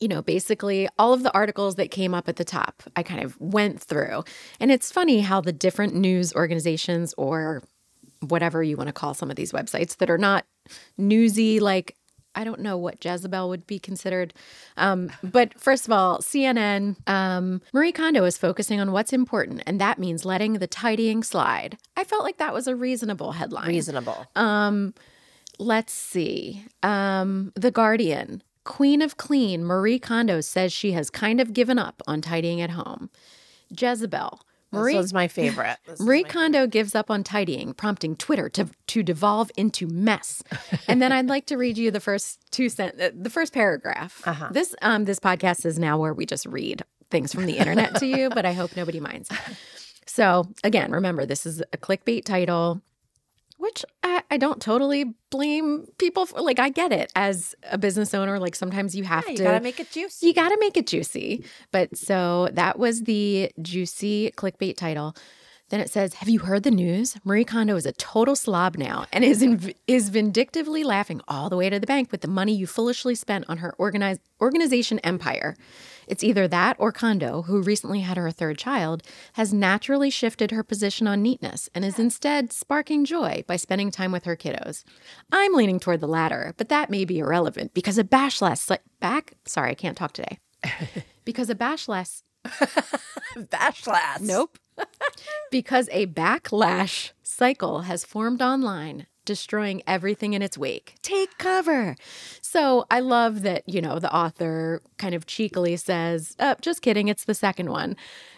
[0.00, 3.22] you know, basically all of the articles that came up at the top, I kind
[3.22, 4.24] of went through.
[4.60, 7.62] And it's funny how the different news organizations or
[8.20, 10.44] whatever you want to call some of these websites that are not
[10.96, 11.96] newsy, like
[12.34, 14.34] I don't know what Jezebel would be considered.
[14.76, 19.80] Um, but first of all, CNN, um, Marie Kondo is focusing on what's important, and
[19.80, 21.78] that means letting the tidying slide.
[21.96, 23.68] I felt like that was a reasonable headline.
[23.68, 24.26] Reasonable.
[24.34, 24.94] Um,
[25.58, 26.64] let's see.
[26.82, 32.02] Um, The Guardian, Queen of Clean, Marie Kondo says she has kind of given up
[32.06, 33.10] on tidying at home.
[33.70, 34.40] Jezebel,
[34.74, 35.76] Marie this my favorite.
[35.86, 40.42] This Marie my- Kondo gives up on tidying, prompting Twitter to to devolve into mess.
[40.88, 44.20] and then I'd like to read you the first two cent uh, the first paragraph.
[44.26, 44.48] Uh-huh.
[44.50, 48.06] This um this podcast is now where we just read things from the internet to
[48.06, 49.30] you, but I hope nobody minds.
[50.06, 52.80] So again, remember this is a clickbait title,
[53.58, 56.40] which I, I don't totally blame people for.
[56.40, 58.38] Like I get it as a business owner.
[58.38, 60.26] Like sometimes you have Yeah, you to gotta make it juicy.
[60.26, 61.44] you got to make it juicy.
[61.72, 65.14] But so that was the juicy clickbait title.
[65.70, 67.16] Then it says, "Have you heard the news?
[67.24, 71.56] Marie Kondo is a total slob now and is inv- is vindictively laughing all the
[71.56, 75.56] way to the bank with the money you foolishly spent on her organized organization empire.
[76.06, 79.02] It's either that or Kondo, who recently had her third child,
[79.34, 84.12] has naturally shifted her position on neatness and is instead sparking joy by spending time
[84.12, 84.84] with her kiddos.
[85.32, 89.34] I'm leaning toward the latter, but that may be irrelevant because a bash bashlash back.
[89.46, 90.38] Sorry, I can't talk today.
[91.24, 92.22] because a bashlash
[93.36, 94.20] Bashlass.
[94.20, 94.58] Nope.
[95.50, 100.96] because a backlash cycle has formed online, destroying everything in its wake.
[101.02, 101.96] Take cover.
[102.40, 107.08] So I love that, you know, the author kind of cheekily says, oh, just kidding,
[107.08, 107.96] it's the second one.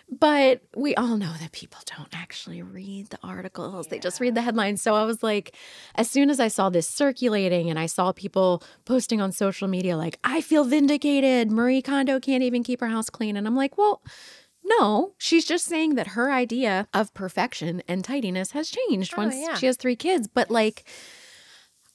[0.08, 4.42] But we all know that people don't actually read the articles, they just read the
[4.42, 4.80] headlines.
[4.80, 5.56] So I was like,
[5.96, 9.96] as soon as I saw this circulating and I saw people posting on social media,
[9.96, 11.50] like, I feel vindicated.
[11.50, 13.36] Marie Kondo can't even keep her house clean.
[13.36, 14.00] And I'm like, well,
[14.68, 19.36] no, she's just saying that her idea of perfection and tidiness has changed Oh, once
[19.36, 19.54] yeah.
[19.54, 20.26] she has three kids.
[20.28, 20.84] But like,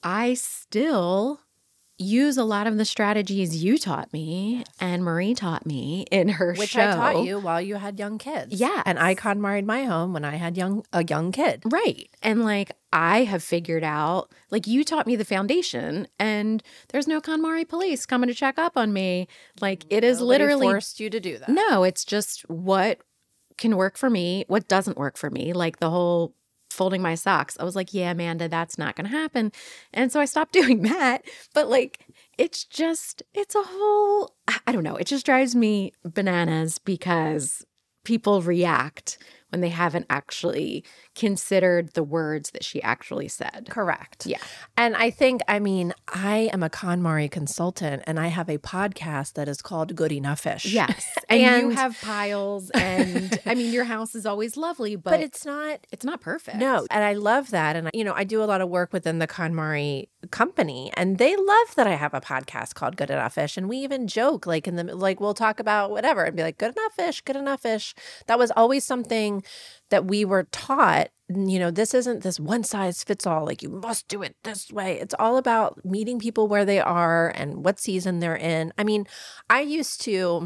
[0.02, 1.40] I still
[2.02, 6.54] use a lot of the strategies you taught me and Marie taught me in her
[6.54, 6.82] Which show.
[6.82, 8.52] I taught you while you had young kids.
[8.52, 8.82] Yeah.
[8.84, 11.62] And I KonMaried my home when I had young a young kid.
[11.64, 12.10] Right.
[12.22, 17.20] And like I have figured out, like you taught me the foundation, and there's no
[17.20, 19.28] KonMari police coming to check up on me.
[19.60, 21.48] Like it is Nobody literally forced you to do that.
[21.48, 23.00] No, it's just what
[23.56, 25.52] can work for me, what doesn't work for me.
[25.52, 26.34] Like the whole
[26.72, 27.56] folding my socks.
[27.60, 29.52] I was like, yeah, Amanda, that's not going to happen.
[29.92, 31.24] And so I stopped doing that.
[31.54, 32.00] But like,
[32.38, 34.34] it's just, it's a whole,
[34.66, 34.96] I don't know.
[34.96, 37.64] It just drives me bananas because
[38.04, 39.18] people react
[39.52, 40.82] when they haven't actually
[41.14, 43.66] considered the words that she actually said.
[43.68, 44.26] Correct.
[44.26, 44.38] Yeah.
[44.78, 49.34] And I think, I mean, I am a KonMari consultant and I have a podcast
[49.34, 50.66] that is called Good Enough Ish.
[50.72, 51.06] Yes.
[51.28, 55.20] And, and you have piles and I mean your house is always lovely, but, but
[55.20, 56.56] it's not it's not perfect.
[56.56, 56.86] No.
[56.90, 57.76] And I love that.
[57.76, 61.36] And you know, I do a lot of work within the KonMari company and they
[61.36, 63.58] love that I have a podcast called Good Enough Ish.
[63.58, 66.56] And we even joke like in the like we'll talk about whatever and be like,
[66.56, 67.94] good enough fish, good enough fish.
[68.28, 69.41] That was always something
[69.90, 73.68] that we were taught you know, this isn't this one size fits all, like you
[73.68, 74.98] must do it this way.
[75.00, 78.72] It's all about meeting people where they are and what season they're in.
[78.78, 79.06] I mean,
[79.48, 80.44] I used to.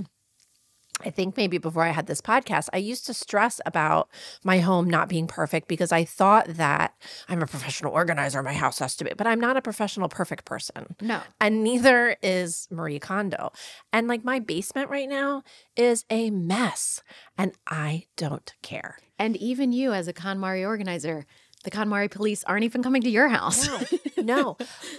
[1.04, 4.08] I think maybe before I had this podcast, I used to stress about
[4.42, 6.94] my home not being perfect because I thought that
[7.28, 8.42] I'm a professional organizer.
[8.42, 10.96] My house has to be, but I'm not a professional perfect person.
[11.00, 11.20] No.
[11.40, 13.52] And neither is Marie Kondo.
[13.92, 15.42] And like my basement right now
[15.76, 17.02] is a mess
[17.36, 18.98] and I don't care.
[19.18, 21.26] And even you, as a KonMari organizer,
[21.64, 23.66] the KonMari police aren't even coming to your house.
[23.66, 23.82] No,
[24.22, 24.56] no.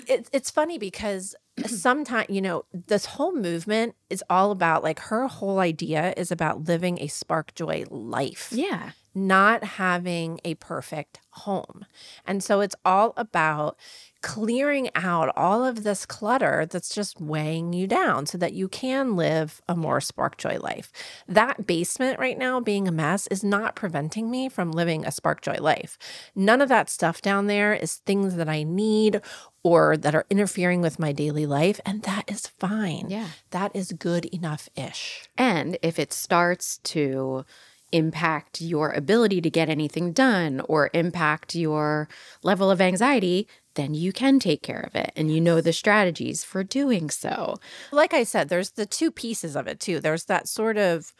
[0.08, 1.76] It, it's funny because Mm-hmm.
[1.76, 6.66] sometimes, you know, this whole movement is all about like her whole idea is about
[6.66, 8.50] living a spark joy life.
[8.52, 8.92] Yeah.
[9.18, 11.86] Not having a perfect home.
[12.26, 13.76] And so it's all about
[14.22, 19.16] clearing out all of this clutter that's just weighing you down so that you can
[19.16, 20.92] live a more spark joy life.
[21.28, 25.42] That basement right now being a mess is not preventing me from living a spark
[25.42, 25.98] joy life.
[26.36, 29.22] None of that stuff down there is things that I need
[29.64, 31.80] or that are interfering with my daily life.
[31.86, 33.08] And that is fine.
[33.10, 33.30] Yeah.
[33.50, 35.28] That is good enough ish.
[35.38, 37.46] And if it starts to
[37.92, 42.10] impact your ability to get anything done or impact your
[42.44, 46.44] level of anxiety, then you can take care of it and you know the strategies
[46.44, 47.56] for doing so.
[47.92, 50.00] Like I said, there's the two pieces of it too.
[50.00, 51.14] There's that sort of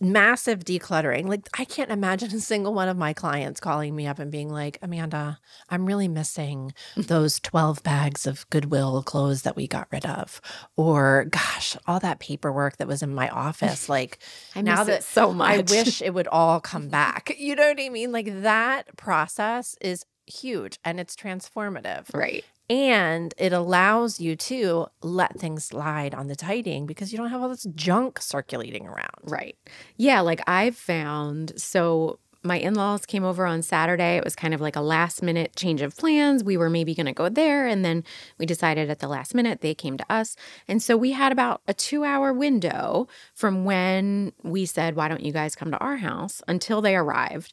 [0.00, 1.26] massive decluttering.
[1.26, 4.48] Like I can't imagine a single one of my clients calling me up and being
[4.48, 5.38] like, "Amanda,
[5.68, 7.02] I'm really missing mm-hmm.
[7.02, 10.40] those 12 bags of Goodwill clothes that we got rid of."
[10.76, 14.18] Or, "Gosh, all that paperwork that was in my office like
[14.54, 15.50] I now that so much.
[15.50, 18.12] I wish it would all come back." You know what I mean?
[18.12, 22.14] Like that process is huge and it's transformative.
[22.14, 22.44] Right.
[22.70, 27.42] And it allows you to let things slide on the tidying because you don't have
[27.42, 29.24] all this junk circulating around.
[29.24, 29.56] Right.
[29.96, 30.20] Yeah.
[30.20, 34.16] Like I've found, so my in laws came over on Saturday.
[34.16, 36.42] It was kind of like a last minute change of plans.
[36.42, 37.66] We were maybe going to go there.
[37.66, 38.02] And then
[38.38, 40.36] we decided at the last minute they came to us.
[40.66, 45.24] And so we had about a two hour window from when we said, Why don't
[45.24, 47.52] you guys come to our house until they arrived.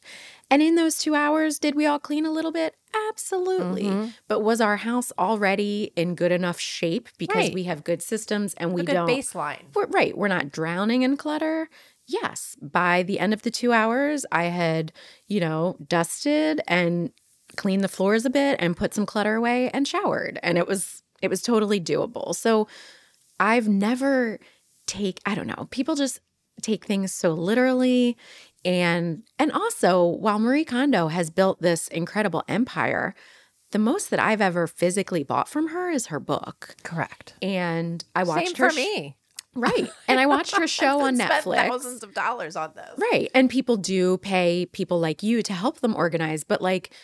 [0.50, 2.74] And in those two hours, did we all clean a little bit?
[3.10, 3.84] Absolutely.
[3.84, 4.08] Mm-hmm.
[4.28, 7.54] But was our house already in good enough shape because right.
[7.54, 9.64] we have good systems and we don't baseline?
[9.74, 10.16] We're, right.
[10.16, 11.68] We're not drowning in clutter.
[12.08, 12.56] Yes.
[12.60, 14.92] By the end of the two hours, I had,
[15.26, 17.12] you know, dusted and
[17.56, 20.40] cleaned the floors a bit and put some clutter away and showered.
[20.42, 22.34] And it was it was totally doable.
[22.34, 22.66] So
[23.38, 24.40] I've never
[24.86, 26.20] take I don't know, people just
[26.62, 28.16] take things so literally
[28.64, 33.14] and and also while Marie Kondo has built this incredible empire,
[33.70, 36.74] the most that I've ever physically bought from her is her book.
[36.84, 37.34] Correct.
[37.42, 39.17] And I watched Same her for me.
[39.60, 39.90] Right.
[40.06, 41.68] And I watched her show on Netflix.
[41.68, 42.98] Thousands of dollars on this.
[43.12, 43.30] Right.
[43.34, 46.94] And people do pay people like you to help them organize, but like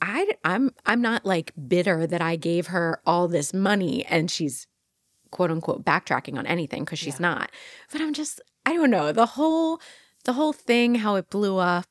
[0.00, 4.66] I I'm I'm not like bitter that I gave her all this money and she's
[5.30, 7.28] quote unquote backtracking on anything because she's yeah.
[7.28, 7.50] not.
[7.90, 9.12] But I'm just I don't know.
[9.12, 9.80] The whole
[10.24, 11.86] the whole thing, how it blew up,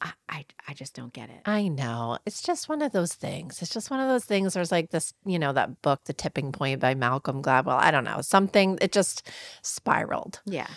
[0.00, 1.40] I, I, I just don't get it.
[1.44, 2.18] I know.
[2.24, 3.60] It's just one of those things.
[3.62, 4.54] It's just one of those things.
[4.54, 7.80] There's like this, you know, that book, The Tipping Point by Malcolm Gladwell.
[7.80, 8.20] I don't know.
[8.20, 9.28] Something, it just
[9.62, 10.40] spiraled.
[10.44, 10.68] Yeah.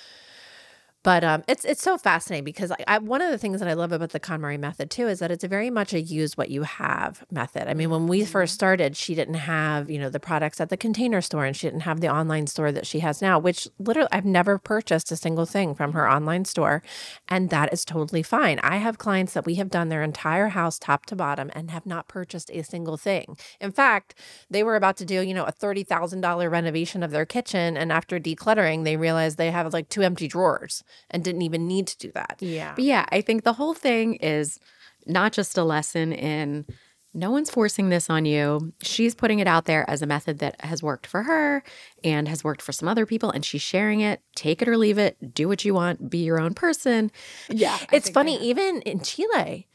[1.03, 3.73] But um, it's it's so fascinating because I, I, one of the things that I
[3.73, 6.61] love about the KonMari method too is that it's very much a use what you
[6.61, 7.67] have method.
[7.67, 8.55] I mean, when we first mm-hmm.
[8.55, 11.81] started, she didn't have you know the products at the container store, and she didn't
[11.81, 13.39] have the online store that she has now.
[13.39, 16.83] Which literally, I've never purchased a single thing from her online store,
[17.27, 18.59] and that is totally fine.
[18.59, 21.87] I have clients that we have done their entire house top to bottom and have
[21.87, 23.37] not purchased a single thing.
[23.59, 24.13] In fact,
[24.51, 27.75] they were about to do you know a thirty thousand dollar renovation of their kitchen,
[27.75, 31.87] and after decluttering, they realized they have like two empty drawers and didn't even need
[31.87, 32.37] to do that.
[32.39, 32.73] Yeah.
[32.75, 34.59] But yeah, I think the whole thing is
[35.05, 36.65] not just a lesson in
[37.13, 38.73] no one's forcing this on you.
[38.81, 41.61] She's putting it out there as a method that has worked for her
[42.03, 44.21] and has worked for some other people, and she's sharing it.
[44.35, 45.33] Take it or leave it.
[45.33, 46.09] Do what you want.
[46.09, 47.11] Be your own person.
[47.49, 47.77] Yeah.
[47.91, 49.67] It's funny, even in Chile,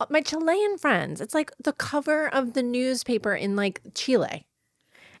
[0.00, 1.20] uh, my Chilean friends.
[1.20, 4.46] It's like the cover of the newspaper in like Chile.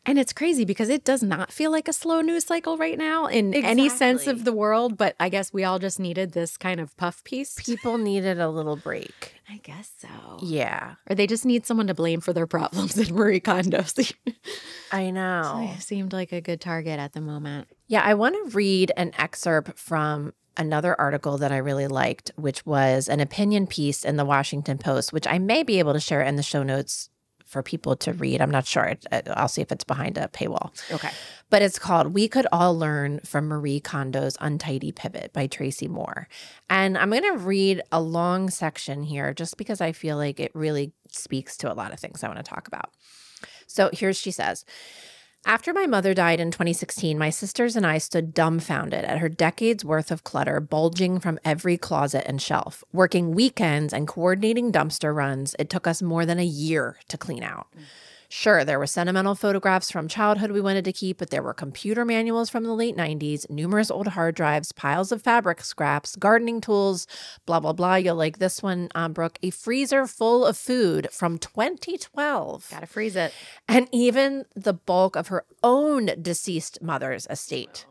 [0.06, 3.26] And it's crazy because it does not feel like a slow news cycle right now
[3.26, 4.96] in any sense of the world.
[4.96, 7.54] But I guess we all just needed this kind of puff piece.
[7.56, 9.34] People needed a little break.
[9.48, 10.08] I guess so.
[10.42, 13.84] Yeah, Or they just need someone to blame for their problems in Marie Kondo.
[14.92, 15.68] I know.
[15.76, 17.68] It seemed like a good target at the moment.
[17.88, 22.64] Yeah, I want to read an excerpt from another article that I really liked, which
[22.64, 26.22] was an opinion piece in the Washington Post, which I may be able to share
[26.22, 27.10] in the show notes
[27.50, 28.40] for people to read.
[28.40, 28.94] I'm not sure.
[29.34, 30.70] I'll see if it's behind a paywall.
[30.92, 31.10] Okay.
[31.50, 36.28] But it's called We Could All Learn from Marie Kondo's Untidy Pivot by Tracy Moore.
[36.68, 40.52] And I'm going to read a long section here just because I feel like it
[40.54, 42.94] really speaks to a lot of things I want to talk about.
[43.66, 44.64] So here's she says.
[45.46, 49.84] After my mother died in 2016, my sisters and I stood dumbfounded at her decades
[49.84, 52.84] worth of clutter bulging from every closet and shelf.
[52.92, 57.42] Working weekends and coordinating dumpster runs, it took us more than a year to clean
[57.42, 57.68] out.
[58.32, 62.04] Sure, there were sentimental photographs from childhood we wanted to keep, but there were computer
[62.04, 67.08] manuals from the late 90s, numerous old hard drives, piles of fabric scraps, gardening tools,
[67.44, 67.96] blah, blah, blah.
[67.96, 69.40] You'll like this one, um, Brooke.
[69.42, 73.34] A freezer full of food from 2012 Gotta freeze it.
[73.68, 77.84] and even the bulk of her own deceased mother's estate.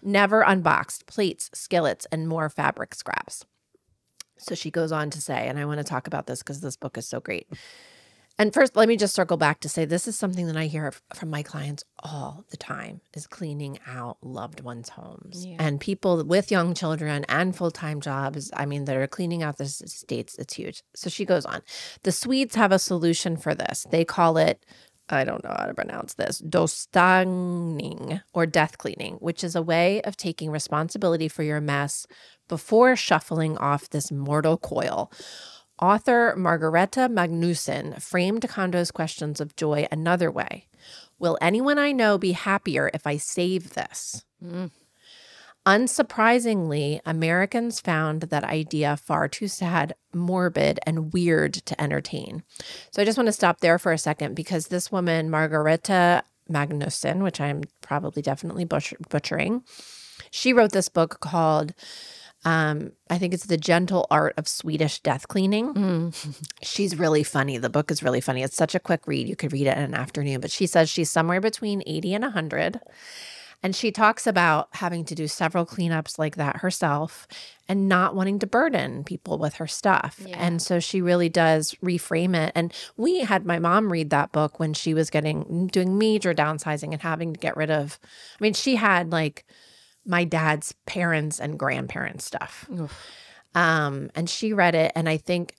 [0.00, 3.44] Never unboxed plates, skillets, and more fabric scraps.
[4.38, 6.76] So she goes on to say, and I want to talk about this because this
[6.76, 7.48] book is so great.
[8.42, 10.92] And first, let me just circle back to say this is something that I hear
[11.14, 15.46] from my clients all the time is cleaning out loved ones' homes.
[15.46, 15.58] Yeah.
[15.60, 19.64] And people with young children and full-time jobs, I mean, that are cleaning out the
[19.64, 20.82] s- estates, it's huge.
[20.96, 21.62] So she goes on.
[22.02, 23.86] The Swedes have a solution for this.
[23.92, 24.66] They call it
[25.08, 30.00] I don't know how to pronounce this, döstädning or death cleaning, which is a way
[30.02, 32.06] of taking responsibility for your mess
[32.48, 35.12] before shuffling off this mortal coil.
[35.80, 40.68] Author Margareta Magnusson framed Kondo's questions of joy another way.
[41.18, 44.24] Will anyone I know be happier if I save this?
[44.44, 44.70] Mm.
[45.64, 52.42] Unsurprisingly, Americans found that idea far too sad, morbid, and weird to entertain.
[52.90, 57.22] So I just want to stop there for a second because this woman, Margareta Magnusson,
[57.22, 59.62] which I'm probably definitely butcher- butchering,
[60.32, 61.74] she wrote this book called,
[62.44, 65.74] um, I think it's The Gentle Art of Swedish Death Cleaning.
[65.74, 66.42] Mm.
[66.62, 67.58] She's really funny.
[67.58, 68.42] The book is really funny.
[68.42, 69.28] It's such a quick read.
[69.28, 72.24] You could read it in an afternoon, but she says she's somewhere between 80 and
[72.24, 72.80] 100.
[73.64, 77.28] And she talks about having to do several cleanups like that herself
[77.68, 80.20] and not wanting to burden people with her stuff.
[80.26, 80.36] Yeah.
[80.36, 82.50] And so she really does reframe it.
[82.56, 86.92] And we had my mom read that book when she was getting doing major downsizing
[86.92, 88.00] and having to get rid of
[88.40, 89.46] I mean, she had like
[90.06, 92.66] my dad's parents and grandparents stuff.
[92.78, 92.96] Oof.
[93.54, 95.54] Um, and she read it and I think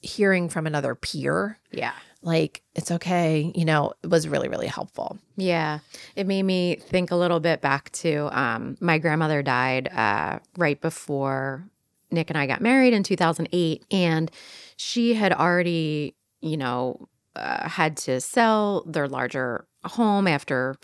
[0.00, 1.92] hearing from another peer, Yeah.
[2.22, 5.18] like it's okay, you know, it was really, really helpful.
[5.36, 5.78] Yeah.
[6.14, 10.80] It made me think a little bit back to um, my grandmother died uh, right
[10.80, 11.64] before
[12.10, 13.84] Nick and I got married in 2008.
[13.90, 14.30] And
[14.76, 20.76] she had already, you know, uh, had to sell their larger home after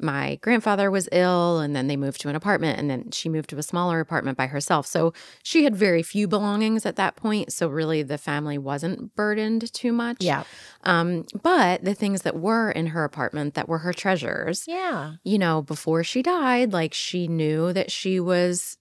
[0.00, 1.58] my grandfather was ill.
[1.58, 2.78] And then they moved to an apartment.
[2.78, 4.86] And then she moved to a smaller apartment by herself.
[4.86, 7.52] So she had very few belongings at that point.
[7.52, 10.18] So really the family wasn't burdened too much.
[10.20, 10.44] Yeah.
[10.84, 15.14] Um, but the things that were in her apartment that were her treasures, Yeah.
[15.24, 18.76] you know, before she died, like she knew that she was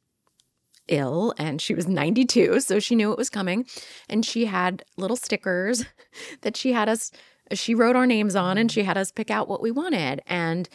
[0.87, 3.65] ill and she was 92, so she knew it was coming.
[4.07, 5.83] And she had little stickers
[6.41, 7.11] that she had us,
[7.53, 10.21] she wrote our names on and she had us pick out what we wanted.
[10.27, 10.67] And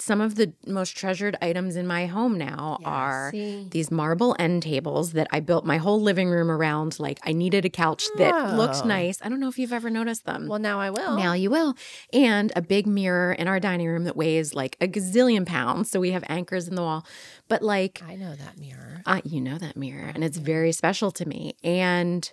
[0.00, 3.66] some of the most treasured items in my home now are see?
[3.72, 7.00] these marble end tables that I built my whole living room around.
[7.00, 8.86] Like I needed a couch that looked Oh.
[8.86, 9.18] nice.
[9.22, 10.46] I don't know if you've ever noticed them.
[10.46, 11.16] Well, now I will.
[11.16, 11.74] Now you will.
[12.12, 15.90] And a big mirror in our dining room that weighs like a gazillion pounds.
[15.90, 17.04] So we have anchors in the wall.
[17.48, 19.02] But like, I know that mirror.
[19.04, 21.56] uh, you know that mirror, and it's very special to me.
[21.64, 22.30] And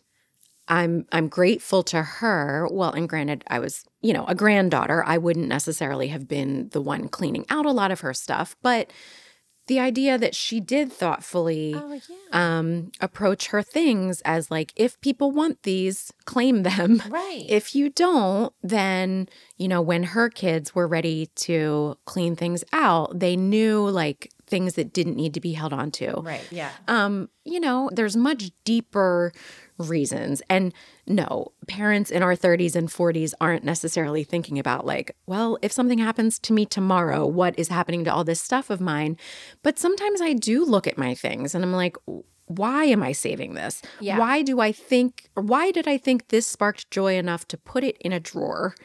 [0.67, 2.67] I'm I'm grateful to her.
[2.71, 5.03] Well, and granted, I was you know a granddaughter.
[5.05, 8.91] I wouldn't necessarily have been the one cleaning out a lot of her stuff, but
[9.67, 12.57] the idea that she did thoughtfully Oh, yeah.
[12.59, 17.01] um, approach her things as like if people want these, claim them.
[17.09, 17.45] Right.
[17.49, 23.19] If you don't, then, you know, when her kids were ready to clean things out,
[23.19, 26.21] they knew like things that didn't need to be held on to.
[26.21, 26.47] right.
[26.51, 26.69] Yeah.
[26.87, 29.31] Um, you know, there's much deeper
[29.77, 30.41] reasons.
[30.49, 30.73] And
[31.07, 35.99] no, parents in our 30s and 40s aren't necessarily thinking about, like, well, if something
[35.99, 39.17] happens to me tomorrow, what is happening to all this stuff of mine?
[39.63, 41.97] But sometimes I do look at my things and I'm like,
[42.47, 43.81] why am I saving this?
[43.99, 44.19] Yeah.
[44.19, 47.83] Why do I think, or why did I think this sparked joy enough to put
[47.83, 48.75] it in a drawer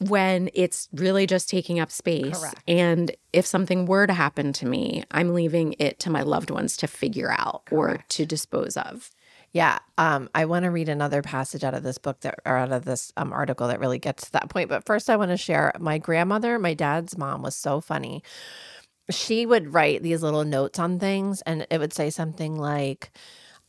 [0.00, 2.38] when it's really just taking up space?
[2.38, 2.62] Correct.
[2.66, 6.76] And if something were to happen to me, I'm leaving it to my loved ones
[6.78, 9.10] to figure out or to dispose of.
[9.52, 9.78] Yeah.
[9.96, 12.84] Um, I want to read another passage out of this book that or out of
[12.84, 14.68] this um, article that really gets to that point.
[14.68, 18.22] But first I want to share my grandmother, my dad's mom was so funny.
[19.10, 23.10] She would write these little notes on things and it would say something like,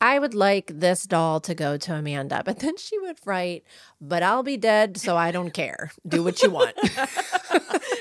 [0.02, 2.42] I would like this doll to go to Amanda.
[2.46, 3.64] But then she would write,
[4.00, 5.92] but I'll be dead, so I don't care.
[6.08, 6.74] Do what you want.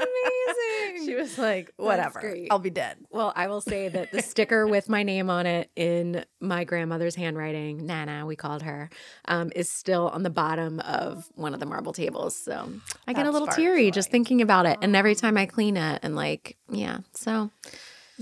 [0.00, 0.58] That's
[0.90, 1.06] amazing.
[1.06, 2.34] she was like, whatever.
[2.50, 2.98] I'll be dead.
[3.10, 7.14] Well, I will say that the sticker with my name on it in my grandmother's
[7.14, 8.90] handwriting, Nana, we called her,
[9.26, 12.34] um, is still on the bottom of one of the marble tables.
[12.36, 12.70] So
[13.06, 14.78] I get a little teary just thinking about it.
[14.82, 16.98] And every time I clean it, and like, yeah.
[17.14, 17.50] So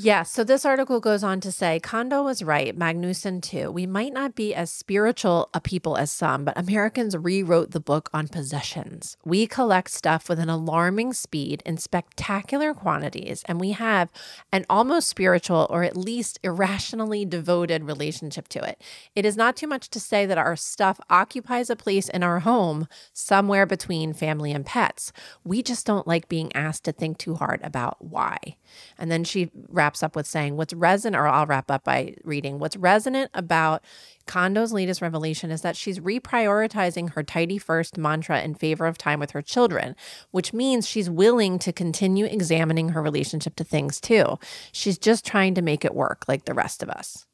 [0.01, 3.73] Yeah, so this article goes on to say Kondo was right, Magnusson too.
[3.73, 8.09] We might not be as spiritual a people as some, but Americans rewrote the book
[8.13, 9.17] on possessions.
[9.25, 14.13] We collect stuff with an alarming speed in spectacular quantities, and we have
[14.53, 18.81] an almost spiritual or at least irrationally devoted relationship to it.
[19.17, 22.39] It is not too much to say that our stuff occupies a place in our
[22.39, 25.13] home somewhere between family and pets.
[25.43, 28.39] We just don't like being asked to think too hard about why.
[28.97, 32.59] And then she wraps up with saying, What's resonant, or I'll wrap up by reading,
[32.59, 33.83] what's resonant about
[34.27, 39.19] Kondo's latest revelation is that she's reprioritizing her tidy first mantra in favor of time
[39.21, 39.97] with her children,
[40.31, 44.39] which means she's willing to continue examining her relationship to things too.
[44.73, 47.25] She's just trying to make it work like the rest of us.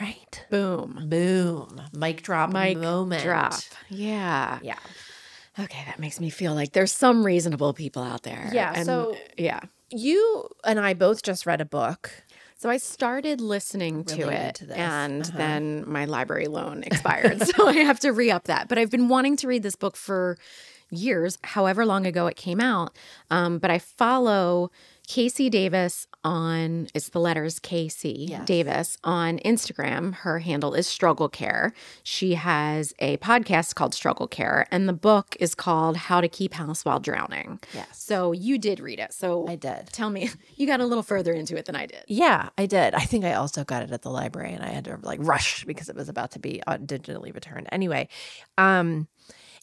[0.00, 0.46] Right?
[0.48, 1.06] boom.
[1.08, 1.82] Boom.
[1.92, 3.22] Mic drop Mic moment.
[3.22, 3.54] drop.
[3.88, 4.60] Yeah.
[4.62, 4.78] Yeah.
[5.58, 8.48] Okay, that makes me feel like there's some reasonable people out there.
[8.52, 9.58] Yeah, And, so- yeah.
[9.90, 12.10] You and I both just read a book.
[12.56, 15.38] So I started listening to it, to and Uh-huh.
[15.38, 18.68] then my library loan expired, so I have to re up that.
[18.68, 20.36] But I've been wanting to read this book for
[20.90, 22.96] years, however long ago it came out.
[23.30, 24.70] Um, but I follow
[25.08, 28.44] KC Davis on it's the letters KC Yes.
[28.46, 30.12] Davis on Instagram.
[30.12, 31.72] Her handle is Struggle Care.
[32.02, 36.52] She has a podcast called Struggle Care, and the book is called How to Keep
[36.54, 37.58] House While Drowning.
[37.72, 37.86] Yes.
[37.92, 39.14] So you did read it.
[39.14, 39.86] So I did.
[39.92, 42.04] tell me, you got a little further into it than I did.
[42.06, 42.94] Yeah, I did.
[42.94, 45.64] I think I also got it at the library and I had to like rush
[45.64, 47.66] because it was about to be uh, digitally returned.
[47.72, 48.08] Anyway,
[48.58, 49.08] um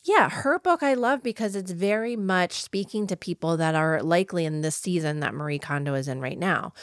[0.06, 4.46] yeah, her book I love because it's very much speaking to people that are likely
[4.46, 6.74] in this season that Marie Kondo is in right now.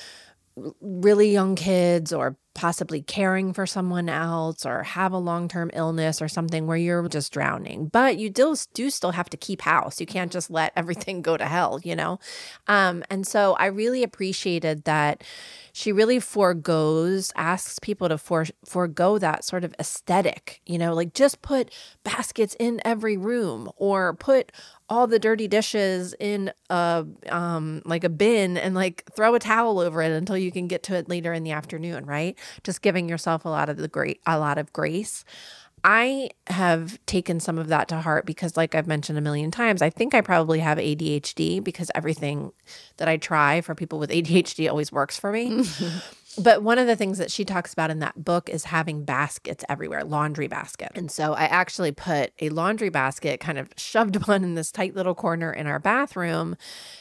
[0.81, 6.29] Really young kids or possibly caring for someone else or have a long-term illness or
[6.29, 7.87] something where you're just drowning.
[7.87, 10.01] But you do, do still have to keep house.
[10.01, 12.19] You can't just let everything go to hell, you know?
[12.67, 15.25] Um, and so I really appreciated that
[15.73, 21.15] she really foregoes, asks people to for, forego that sort of aesthetic, you know, like
[21.15, 21.73] just put
[22.05, 24.53] baskets in every room or put
[24.93, 29.79] all the dirty dishes in a um like a bin and like throw a towel
[29.79, 32.39] over it until you can get to it later in the afternoon, right?
[32.65, 35.25] Just giving yourself a lot of the great a lot of grace.
[35.85, 39.83] I have taken some of that to heart because, like I've mentioned a million times,
[39.83, 42.53] I think I probably have ADHD because everything
[42.99, 45.65] that I try for people with ADHD always works for me.
[46.39, 49.65] but one of the things that she talks about in that book is having baskets
[49.69, 50.91] everywhere, laundry basket.
[50.95, 54.95] And so I actually put a laundry basket, kind of shoved one in this tight
[54.97, 56.57] little corner in our bathroom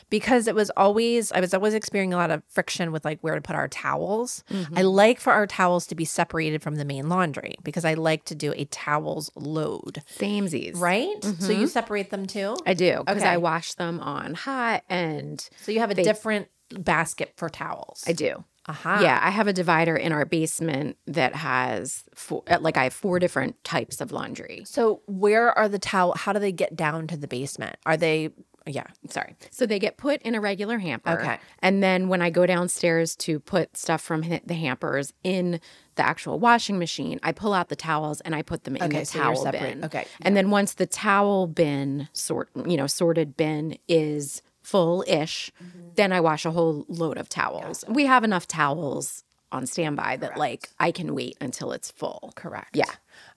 [0.10, 3.36] because it was always, I was always experiencing a lot of friction with like where
[3.36, 4.44] to put our towels.
[4.52, 4.78] Mm-hmm.
[4.78, 8.26] I like for our towels to be separated from the main laundry because I like
[8.26, 10.78] to do a towels load, Samesies.
[10.78, 11.24] right?
[11.24, 11.66] So you mm-hmm.
[11.68, 12.58] separate them too?
[12.66, 13.30] I do because Okay.
[13.32, 18.04] I wash them on hot and So you have a They- different basket for towels.
[18.08, 18.44] I do.
[18.68, 19.00] Aha.
[19.02, 22.94] Yeah, I have a divider in our basement that has four, uh, like I have
[22.94, 24.64] four different types of laundry.
[24.66, 26.14] So where are the towel?
[26.16, 27.78] How do they get down to the basement?
[27.86, 28.30] Are they?
[28.68, 28.84] Yeah.
[29.10, 29.36] Sorry.
[29.50, 31.20] So they get put in a regular hamper.
[31.20, 31.40] Okay.
[31.64, 35.60] And then when I go downstairs to put stuff from the hampers in
[35.96, 39.00] the actual washing machine, I pull out the towels and I put them in Okay,
[39.00, 39.86] the so towel separate- bin.
[39.86, 45.80] okay, And then once the towel bin sort, you know, sorted bin is full-ish, Mm-hmm.
[45.96, 47.84] then I wash a whole load of towels.
[47.88, 52.32] We have enough towels on standby that like I can wait until it's full.
[52.36, 52.76] Correct.
[52.76, 52.92] Yeah.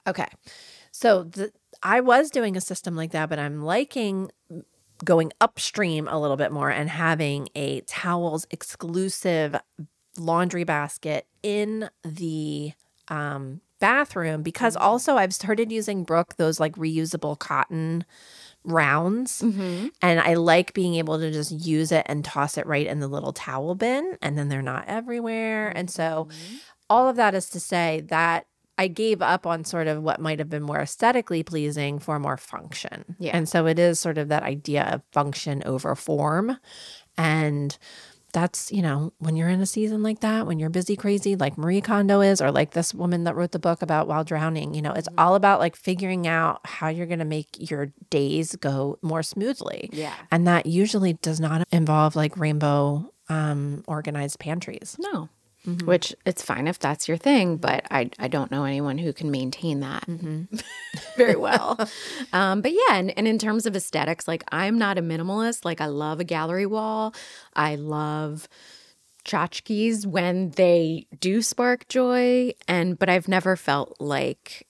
[0.06, 0.28] Okay.
[0.92, 1.52] So the,
[1.82, 4.30] I was doing a system like that, but I'm liking
[5.04, 9.56] going upstream a little bit more and having a towels exclusive
[10.16, 12.72] laundry basket in the
[13.08, 18.04] um, bathroom because also I've started using Brooke those like reusable cotton
[18.64, 19.88] rounds mm-hmm.
[20.00, 23.08] and I like being able to just use it and toss it right in the
[23.08, 26.56] little towel bin and then they're not everywhere and so mm-hmm.
[26.88, 28.46] all of that is to say that
[28.76, 32.36] I gave up on sort of what might have been more aesthetically pleasing for more
[32.36, 33.16] function.
[33.18, 33.36] Yeah.
[33.36, 36.58] And so it is sort of that idea of function over form.
[37.16, 37.78] And
[38.34, 41.56] that's, you know, when you're in a season like that, when you're busy, crazy, like
[41.56, 44.82] Marie Kondo is, or like this woman that wrote the book about while drowning, you
[44.82, 48.98] know, it's all about like figuring out how you're going to make your days go
[49.00, 49.88] more smoothly.
[49.92, 50.14] Yeah.
[50.30, 54.96] And that usually does not involve like rainbow um, organized pantries.
[54.98, 55.30] No.
[55.86, 59.30] Which it's fine if that's your thing, but I I don't know anyone who can
[59.30, 60.04] maintain that
[61.16, 61.78] very well.
[62.34, 65.64] um, but yeah, and, and in terms of aesthetics, like I'm not a minimalist.
[65.64, 67.14] Like I love a gallery wall.
[67.54, 68.46] I love
[69.24, 74.66] tchotchkes when they do spark joy, and but I've never felt like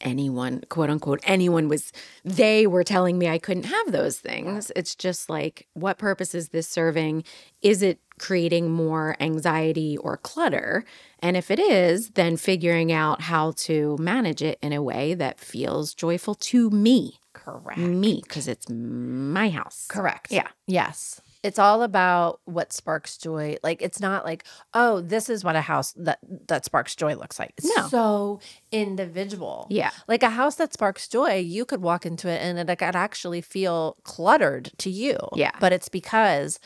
[0.00, 1.92] anyone, quote unquote, anyone was,
[2.24, 4.70] they were telling me I couldn't have those things.
[4.76, 7.24] It's just like, what purpose is this serving?
[7.62, 10.84] Is it creating more anxiety or clutter?
[11.20, 15.40] And if it is, then figuring out how to manage it in a way that
[15.40, 17.18] feels joyful to me.
[17.32, 17.78] Correct.
[17.78, 19.86] Me, because it's my house.
[19.88, 20.32] Correct.
[20.32, 20.48] Yeah.
[20.66, 21.20] Yes.
[21.42, 23.56] It's all about what sparks joy.
[23.62, 26.18] Like it's not like, oh, this is what a house that
[26.48, 27.52] that sparks joy looks like.
[27.56, 27.88] It's No.
[27.88, 28.40] so
[28.72, 29.66] individual.
[29.70, 29.90] Yeah.
[30.08, 33.40] Like a house that sparks joy, you could walk into it and it could actually
[33.40, 35.16] feel cluttered to you.
[35.34, 35.52] Yeah.
[35.60, 36.58] But it's because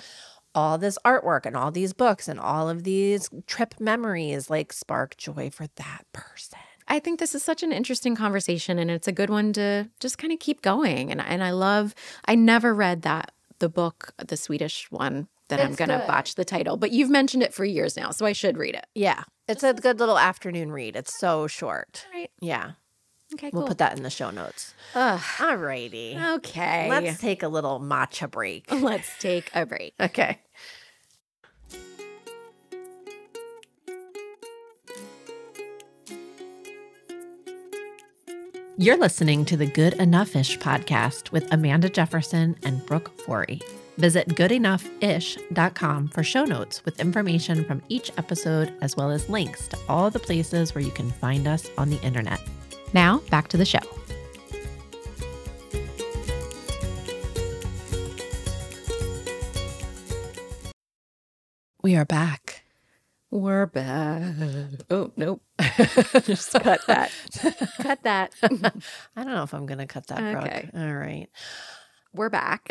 [0.54, 5.16] all this artwork and all these books and all of these trip memories like spark
[5.16, 6.58] joy for that person.
[6.88, 10.18] I think this is such an interesting conversation and it's a good one to just
[10.18, 11.10] kind of keep going.
[11.12, 11.94] And and I love
[12.24, 13.30] I never read that
[13.60, 17.54] the book, the Swedish one that I'm gonna botch the title, but you've mentioned it
[17.54, 18.86] for years now, so I should read it.
[18.94, 19.24] Yeah.
[19.48, 20.94] It's a good little afternoon read.
[20.96, 22.06] It's so short.
[22.14, 22.30] Right.
[22.40, 22.72] Yeah.
[23.34, 23.60] Okay, cool.
[23.60, 24.74] We'll put that in the show notes.
[24.94, 26.18] Ugh, All righty.
[26.20, 26.88] okay.
[26.88, 28.70] Let's take a little matcha break.
[28.72, 29.94] let's take a break.
[30.00, 30.38] Okay.
[38.80, 43.60] You're listening to the Good Enough Ish podcast with Amanda Jefferson and Brooke Forey.
[43.98, 49.78] Visit goodenoughIsh.com for show notes with information from each episode, as well as links to
[49.86, 52.40] all the places where you can find us on the internet.
[52.94, 53.80] Now back to the show.
[61.82, 62.49] We are back.
[63.30, 64.22] We're back.
[64.90, 65.42] Oh nope.
[66.24, 67.12] Just cut that.
[67.80, 68.32] cut that.
[68.42, 70.44] I don't know if I'm going to cut that, Brooke.
[70.46, 70.68] Okay.
[70.74, 71.28] All right.
[72.12, 72.66] We're back.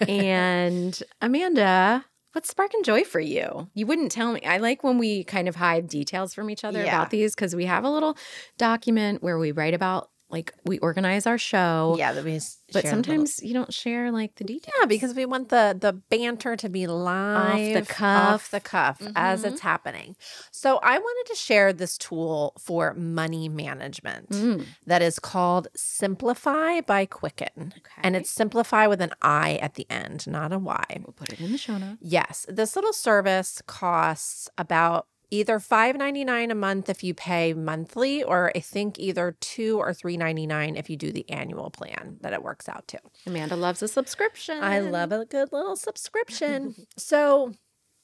[0.08, 3.68] and Amanda, what's sparking joy for you?
[3.74, 4.40] You wouldn't tell me.
[4.42, 6.96] I like when we kind of hide details from each other Yeah.
[6.96, 8.16] about these because we have a little
[8.56, 11.96] document where we write about, like, we organize our show.
[11.98, 12.38] Yeah, that we
[12.72, 14.72] But a little- sometimes you don't share like the details.
[14.78, 18.28] Yeah, because we want the the banter to be live, the cuff.
[18.34, 19.52] off the cuff as Mhm.
[19.52, 20.16] it's happening.
[20.52, 24.66] So I wanted to share this tool for money management Mm.
[24.86, 27.72] that is called Simplifi by Quicken,
[28.02, 30.84] and it's Simplifi with an I at the end, not a Y.
[31.04, 31.98] We'll put it in the show notes.
[32.00, 38.52] Yes, this little service costs about either $5.99 a month if you pay monthly or
[38.54, 42.68] I think either 2 or 3.99 if you do the annual plan that it works
[42.68, 42.98] out to.
[43.26, 44.62] Amanda loves a subscription.
[44.62, 46.74] I love a good little subscription.
[46.96, 47.52] so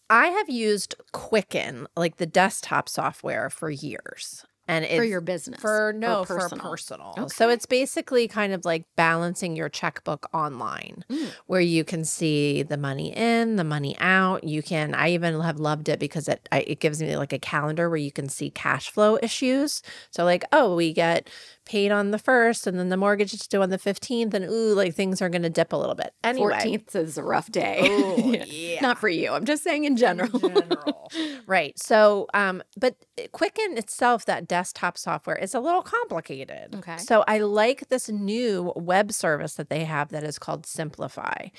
[0.09, 4.45] I have used Quicken, like the desktop software, for years.
[4.69, 5.61] And it's for your business.
[5.61, 6.71] for or no for personal.
[6.71, 7.15] personal.
[7.19, 7.29] Okay.
[7.29, 11.31] So it's basically kind of like balancing your checkbook online Mm.
[11.47, 14.45] where you can see the money in, the money out.
[14.45, 17.39] You can I even have loved it because it I, it gives me like a
[17.39, 19.83] calendar where you can see cash flow issues.
[20.11, 21.29] So like, oh, we get
[21.67, 24.73] paid on the 1st and then the mortgage is due on the 15th and ooh,
[24.75, 26.15] like things are going to dip a little bit.
[26.25, 27.81] Anyway, 14th is a rough day.
[27.83, 28.81] Oh, yeah.
[28.81, 29.33] Not for you.
[29.33, 30.39] I'm just saying in general.
[30.39, 31.11] general.
[31.47, 31.79] right.
[31.79, 32.97] So, um, but
[33.33, 36.75] Quicken itself, that desktop software, is a little complicated.
[36.77, 36.97] Okay.
[36.99, 41.51] So I like this new web service that they have that is called Simplifi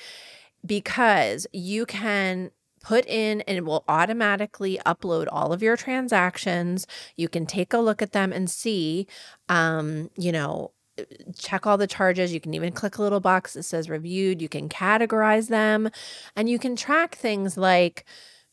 [0.64, 2.50] because you can
[2.80, 6.86] put in and it will automatically upload all of your transactions.
[7.16, 9.06] You can take a look at them and see,
[9.48, 10.72] um, you know,
[11.38, 12.32] check all the charges.
[12.32, 14.42] You can even click a little box that says reviewed.
[14.42, 15.90] You can categorize them
[16.36, 18.04] and you can track things like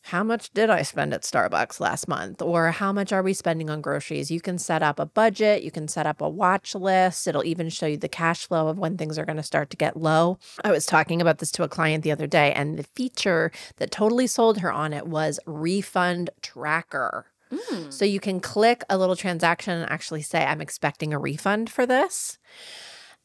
[0.06, 2.40] how much did I spend at Starbucks last month?
[2.40, 4.30] Or how much are we spending on groceries?
[4.30, 7.26] You can set up a budget, you can set up a watch list.
[7.26, 9.76] It'll even show you the cash flow of when things are going to start to
[9.76, 10.38] get low.
[10.62, 13.90] I was talking about this to a client the other day, and the feature that
[13.90, 17.26] totally sold her on it was refund tracker.
[17.50, 17.92] Mm.
[17.92, 21.84] So you can click a little transaction and actually say, I'm expecting a refund for
[21.84, 22.38] this.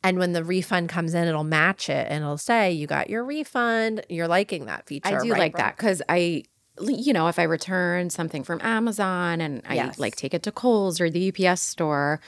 [0.04, 3.24] And when the refund comes in, it'll match it and it'll say, You got your
[3.24, 4.04] refund.
[4.10, 5.16] You're liking that feature.
[5.16, 6.44] I do right, like that because I
[6.80, 10.00] you know, if I return something from Amazon and I Yes.
[10.00, 12.20] like take it to Kohl's or the UPS store,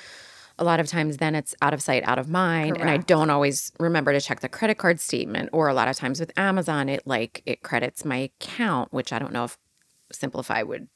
[0.59, 2.77] a lot of times then it's out of sight, out of mind.
[2.77, 5.49] And I don't always remember to check the credit card statement.
[5.53, 9.19] Or a lot of times with Amazon, it like it credits my account, which I
[9.19, 9.57] don't know if
[10.13, 10.87] Simplifi would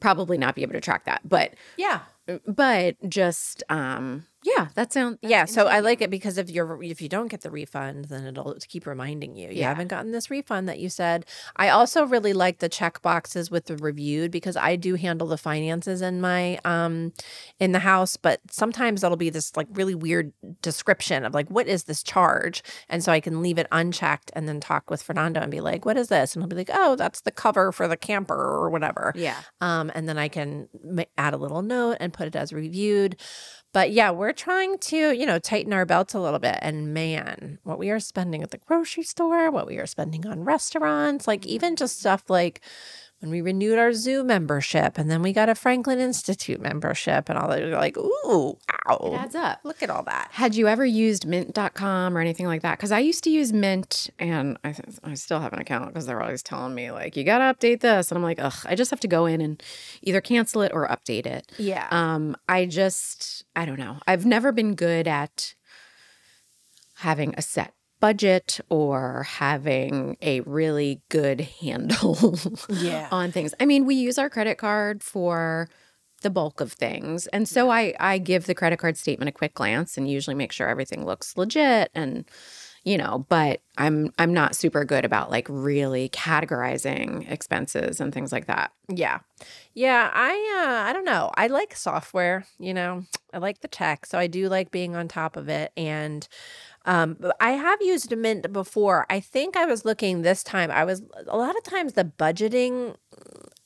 [0.00, 1.22] probably not be able to track that.
[1.28, 2.00] But Yeah.
[2.46, 7.00] but just um yeah, that sounds Yeah, so I like it because if you're if
[7.00, 9.48] you don't get the refund, then it'll keep reminding you.
[9.48, 9.68] You Yeah.
[9.70, 11.24] haven't gotten this refund that you said.
[11.56, 15.38] I also really like the check boxes with the reviewed because I do handle the
[15.38, 17.12] finances in my um
[17.58, 21.66] in the house, but sometimes that'll be this like really weird description of like what
[21.66, 22.62] is this charge?
[22.90, 25.86] And so I can leave it unchecked and then talk with Fernando and be like,
[25.86, 28.68] "What is this?" And he'll be like, "Oh, that's the cover for the camper or
[28.68, 29.40] whatever." Yeah.
[29.62, 30.68] Um, and then I can
[31.16, 33.16] add a little note and put it as reviewed.
[33.74, 36.58] But yeah, we're trying to, you know, tighten our belts a little bit.
[36.62, 40.44] And man, what we are spending at the grocery store, what we are spending on
[40.44, 42.60] restaurants, like even just stuff like
[43.24, 47.38] when we renewed our zoo membership and then we got a Franklin Institute membership and
[47.38, 49.14] all that, like, ooh, It ow.
[49.18, 49.60] adds up.
[49.64, 50.28] Look at all that.
[50.32, 52.76] Had you ever used mint.com or anything like that?
[52.76, 56.20] Because I used to use Mint and I, I still have an account because they're
[56.20, 58.10] always telling me, like, you got to update this.
[58.10, 59.62] And I'm like, ugh, I just have to go in and
[60.02, 61.50] either cancel it or update it.
[61.56, 61.88] Yeah.
[61.90, 64.00] Um, I just, I don't know.
[64.06, 65.54] I've never been good at
[66.96, 67.72] having a set
[68.04, 72.36] budget or having a really good handle
[72.68, 73.08] Yeah.
[73.12, 73.54] on things.
[73.58, 75.70] I mean, we use our credit card for
[76.20, 77.26] the bulk of things.
[77.28, 80.52] And so I I give the credit card statement a quick glance and usually make
[80.52, 82.26] sure everything looks legit and
[82.84, 88.30] you know, but I'm I'm not super good about like really categorizing expenses and things
[88.32, 88.72] like that.
[88.88, 89.20] Yeah.
[89.72, 91.30] Yeah, I uh I don't know.
[91.36, 93.04] I like software, you know.
[93.32, 96.28] I like the tech, so I do like being on top of it and
[96.84, 99.06] um but I have used Mint before.
[99.10, 100.70] I think I was looking this time.
[100.70, 102.96] I was a lot of times the budgeting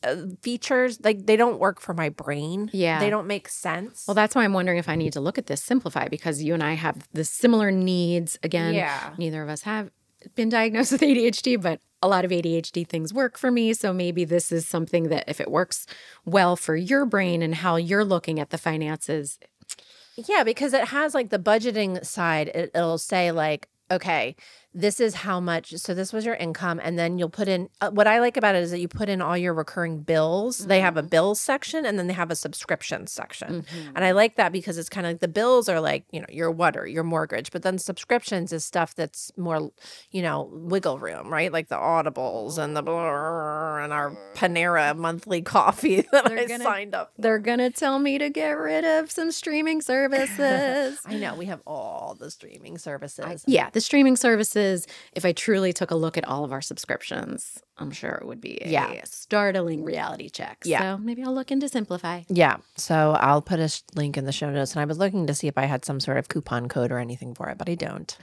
[0.05, 2.71] uh, features like they don't work for my brain.
[2.73, 3.01] Yeah.
[3.01, 4.05] They don't make sense.
[4.07, 6.55] Well, that's why I'm wondering if I need to look at this Simplifi because you
[6.55, 8.39] and I have the similar needs.
[8.45, 9.15] Again, Yeah.
[9.19, 9.91] neither of us have
[10.37, 13.75] been diagnosed with ADHD, but a lot of ADHD things work for me.
[13.75, 15.85] So maybe this is something that if it works
[16.25, 19.41] well for your brain and how you're looking at the finances,
[20.27, 22.49] Yeah, because it has like the budgeting side.
[22.49, 24.35] It, it'll say like, okay,
[24.75, 25.73] this is how much.
[25.77, 27.69] So this was your income, and then you'll put in.
[27.81, 30.59] Uh, what I like about it is that you put in all your recurring bills.
[30.67, 33.65] They have a bills section, and then they have a subscription section.
[33.95, 36.27] And I like that because it's kind of like the bills are like you know
[36.29, 39.71] your water, your mortgage, but then subscriptions is stuff that's more
[40.11, 41.53] you know wiggle room, right?
[41.53, 46.65] Like the Audibles and the blah, and our Panera monthly coffee that They're I gonna-
[46.65, 47.13] signed up.
[47.19, 49.81] they're going to tell me to get rid of some streaming
[50.39, 51.01] services.
[51.07, 53.45] I know we have all the streaming services.
[53.47, 57.59] yeah, the streaming services, if I truly took a look at all of our subscriptions,
[57.79, 59.01] I'm sure it would be a Yeah.
[59.05, 60.59] startling reality check.
[60.65, 60.81] Yeah.
[60.97, 62.25] So maybe I'll look into Simplifi.
[62.29, 62.57] Yeah.
[62.77, 64.73] So I'll put a sh- link in the show notes.
[64.73, 66.99] And I was looking to see if I had some sort of coupon code or
[66.99, 68.17] anything for it, but I don't.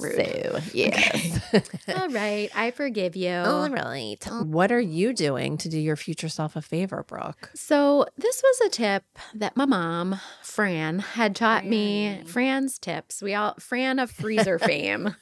[0.00, 0.14] Rude.
[0.16, 1.40] So, yes.
[1.96, 3.32] All right, I forgive you.
[3.32, 4.24] All right.
[4.42, 7.50] What are you doing to do your future self a favor, Brooke?
[7.54, 12.22] So, this was a tip that my mom, Fran, had taught me.
[12.26, 13.22] Fran's tips.
[13.22, 15.14] We all Fran of freezer fame.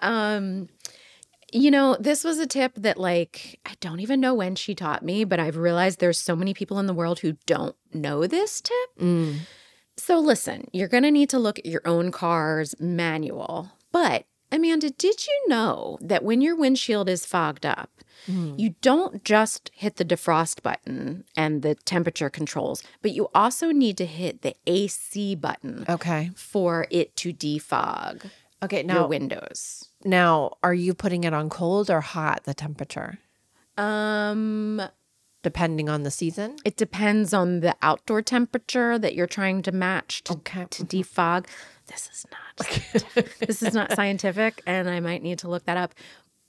[0.00, 0.68] Um
[1.52, 5.04] you know, this was a tip that like I don't even know when she taught
[5.04, 8.60] me, but I've realized there's so many people in the world who don't know this
[8.60, 8.98] tip.
[8.98, 9.36] Mm.
[9.96, 13.70] So listen, you're going to need to look at your own car's manual.
[13.96, 17.90] But Amanda, did you know that when your windshield is fogged up,
[18.28, 18.58] Mm.
[18.58, 23.96] you don't just hit the defrost button and the temperature controls, but you also need
[23.96, 26.30] to hit the AC button Okay.
[26.34, 28.30] for it to defog
[28.62, 28.78] Okay.
[28.82, 29.88] your Now, windows.
[30.04, 33.18] now, are you putting it on cold or hot, the temperature,
[33.78, 34.82] Um,
[35.42, 36.56] depending on the season?
[36.66, 40.66] it depends on the outdoor temperature that you're trying to match to, Okay.
[40.70, 41.46] to defog.
[41.86, 43.38] This is not scientific.
[43.38, 45.94] this is not scientific, and I might need to look that up.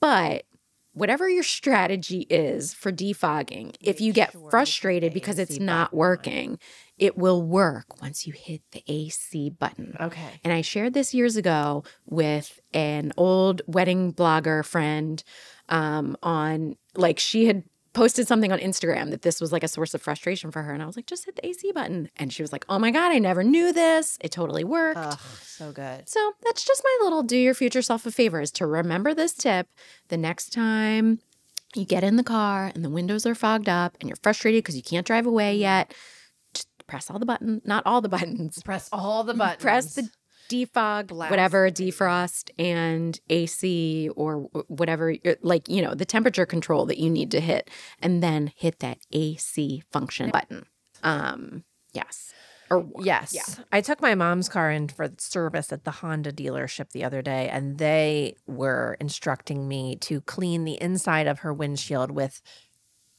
[0.00, 0.44] But
[0.92, 6.58] whatever your strategy is for defogging, if you get frustrated because it's not working,
[6.98, 9.96] it will work once you hit the AC button.
[10.00, 10.40] Okay.
[10.42, 15.22] And I shared this years ago with an old wedding blogger friend
[15.68, 17.62] um, on, like, she had
[17.98, 20.72] posted something on Instagram that this was like a source of frustration for her.
[20.72, 22.08] And I was like, just hit the AC button.
[22.16, 24.18] And she was like, oh my God, I never knew this.
[24.20, 25.00] It totally worked.
[25.02, 26.08] Oh, so good.
[26.08, 29.34] So that's just my little do your future self a favor is to remember this
[29.34, 29.66] tip
[30.08, 31.18] the next time
[31.74, 34.76] you get in the car and the windows are fogged up and you're frustrated because
[34.76, 35.60] you can't drive away mm.
[35.60, 35.92] yet.
[36.54, 38.62] Just press all the buttons, not all the buttons.
[38.62, 39.60] Press all the buttons.
[39.60, 40.08] Press the
[40.48, 47.10] defog, whatever, defrost, and AC or whatever, like, you know, the temperature control that you
[47.10, 47.70] need to hit,
[48.00, 50.66] and then hit that AC function button.
[51.02, 52.32] Um, yes.
[52.70, 53.32] Or yes.
[53.34, 53.64] Yeah.
[53.72, 57.48] I took my mom's car in for service at the Honda dealership the other day,
[57.48, 62.42] and they were instructing me to clean the inside of her windshield with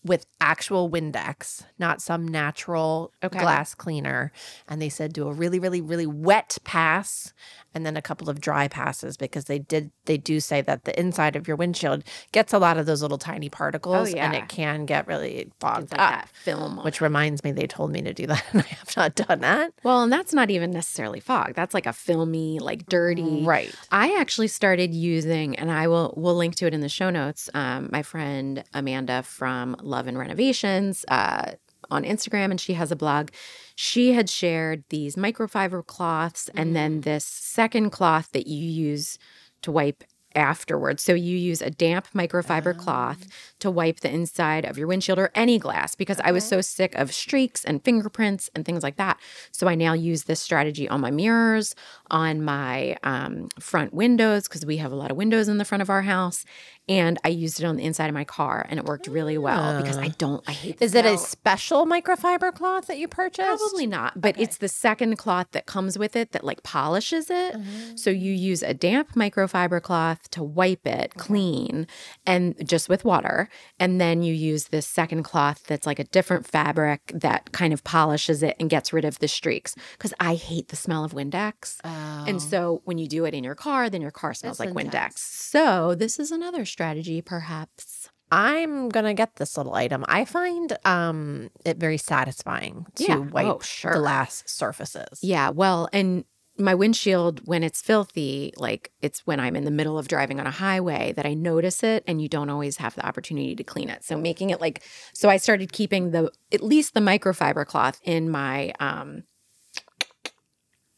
[0.03, 3.39] with actual Windex, not some natural okay.
[3.39, 4.31] glass cleaner.
[4.67, 7.33] And they said do a really, really, really wet pass
[7.73, 10.99] and then a couple of dry passes because they did they do say that the
[10.99, 14.25] inside of your windshield gets a lot of those little tiny particles oh, yeah.
[14.25, 16.29] and it can get really fogged like up.
[16.29, 16.77] film.
[16.83, 19.73] Which reminds me they told me to do that and I have not done that.
[19.83, 21.53] Well, and that's not even necessarily fog.
[21.55, 23.43] That's like a filmy, like dirty.
[23.43, 23.73] Right.
[23.91, 27.49] I actually started using and I will we'll link to it in the show notes.
[27.53, 31.51] Um, my friend Amanda from Love and Renovations uh,
[31.89, 33.29] on Instagram, and she has a blog.
[33.75, 37.03] She had shared these microfiber cloths and then mm.
[37.03, 39.17] this second cloth that you use
[39.61, 40.03] to wipe
[40.35, 41.03] afterwards.
[41.03, 42.81] So you use a damp microfiber oh.
[42.81, 43.27] cloth
[43.59, 46.29] to wipe the inside of your windshield or any glass because okay.
[46.29, 49.19] I was so sick of streaks and fingerprints and things like that.
[49.51, 51.75] So I now use this strategy on my mirrors,
[52.11, 55.81] on my um, front windows because we have a lot of windows in the front
[55.81, 56.45] of our house,
[56.89, 59.79] and I used it on the inside of my car, and it worked really well
[59.79, 60.43] because I don't.
[60.47, 60.81] I hate.
[60.81, 61.05] Is smell.
[61.05, 63.61] it a special microfiber cloth that you purchased?
[63.61, 64.43] Probably not, but okay.
[64.43, 67.53] it's the second cloth that comes with it that like polishes it.
[67.53, 67.95] Mm-hmm.
[67.95, 71.19] So you use a damp microfiber cloth to wipe it okay.
[71.19, 71.87] clean,
[72.25, 76.47] and just with water, and then you use this second cloth that's like a different
[76.47, 79.75] fabric that kind of polishes it and gets rid of the streaks.
[79.91, 82.25] Because I hate the smell of Windex, oh.
[82.27, 84.85] and so when you do it in your car, then your car smells that's like
[84.85, 85.13] intense.
[85.15, 85.17] Windex.
[85.19, 88.09] So this is another strategy, perhaps?
[88.31, 90.05] I'm gonna get this little item.
[90.07, 93.17] I find um it very satisfying to yeah.
[93.17, 93.95] wipe oh, sure.
[93.95, 95.19] glass surfaces.
[95.21, 96.23] Yeah, well, and
[96.57, 100.47] my windshield when it's filthy, like it's when I'm in the middle of driving on
[100.47, 103.89] a highway that I notice it and you don't always have the opportunity to clean
[103.89, 104.05] it.
[104.05, 108.29] So making it like so I started keeping the at least the microfiber cloth in
[108.29, 109.23] my um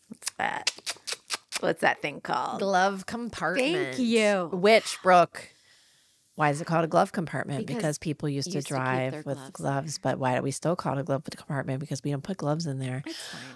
[0.09, 0.71] what's that?
[1.59, 2.59] What's that thing called?
[2.59, 3.95] Glove compartment.
[3.95, 4.49] Thank you.
[4.51, 5.49] Which Brooke
[6.41, 7.67] why is it called a glove compartment?
[7.67, 10.49] Because, because people used, used to drive to with gloves, gloves but why do we
[10.49, 11.79] still call it a glove compartment?
[11.79, 13.03] Because we don't put gloves in there.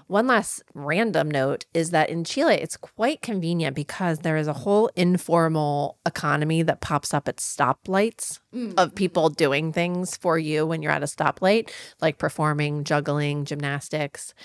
[0.06, 4.54] One last random note is that in Chile, it's quite convenient because there is a
[4.54, 8.76] whole informal economy that pops up at stoplights mm.
[8.78, 11.72] of people doing things for you when you're at a stoplight,
[12.02, 14.36] like performing, juggling, gymnastics.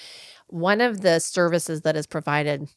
[0.47, 2.71] One of the services that is provided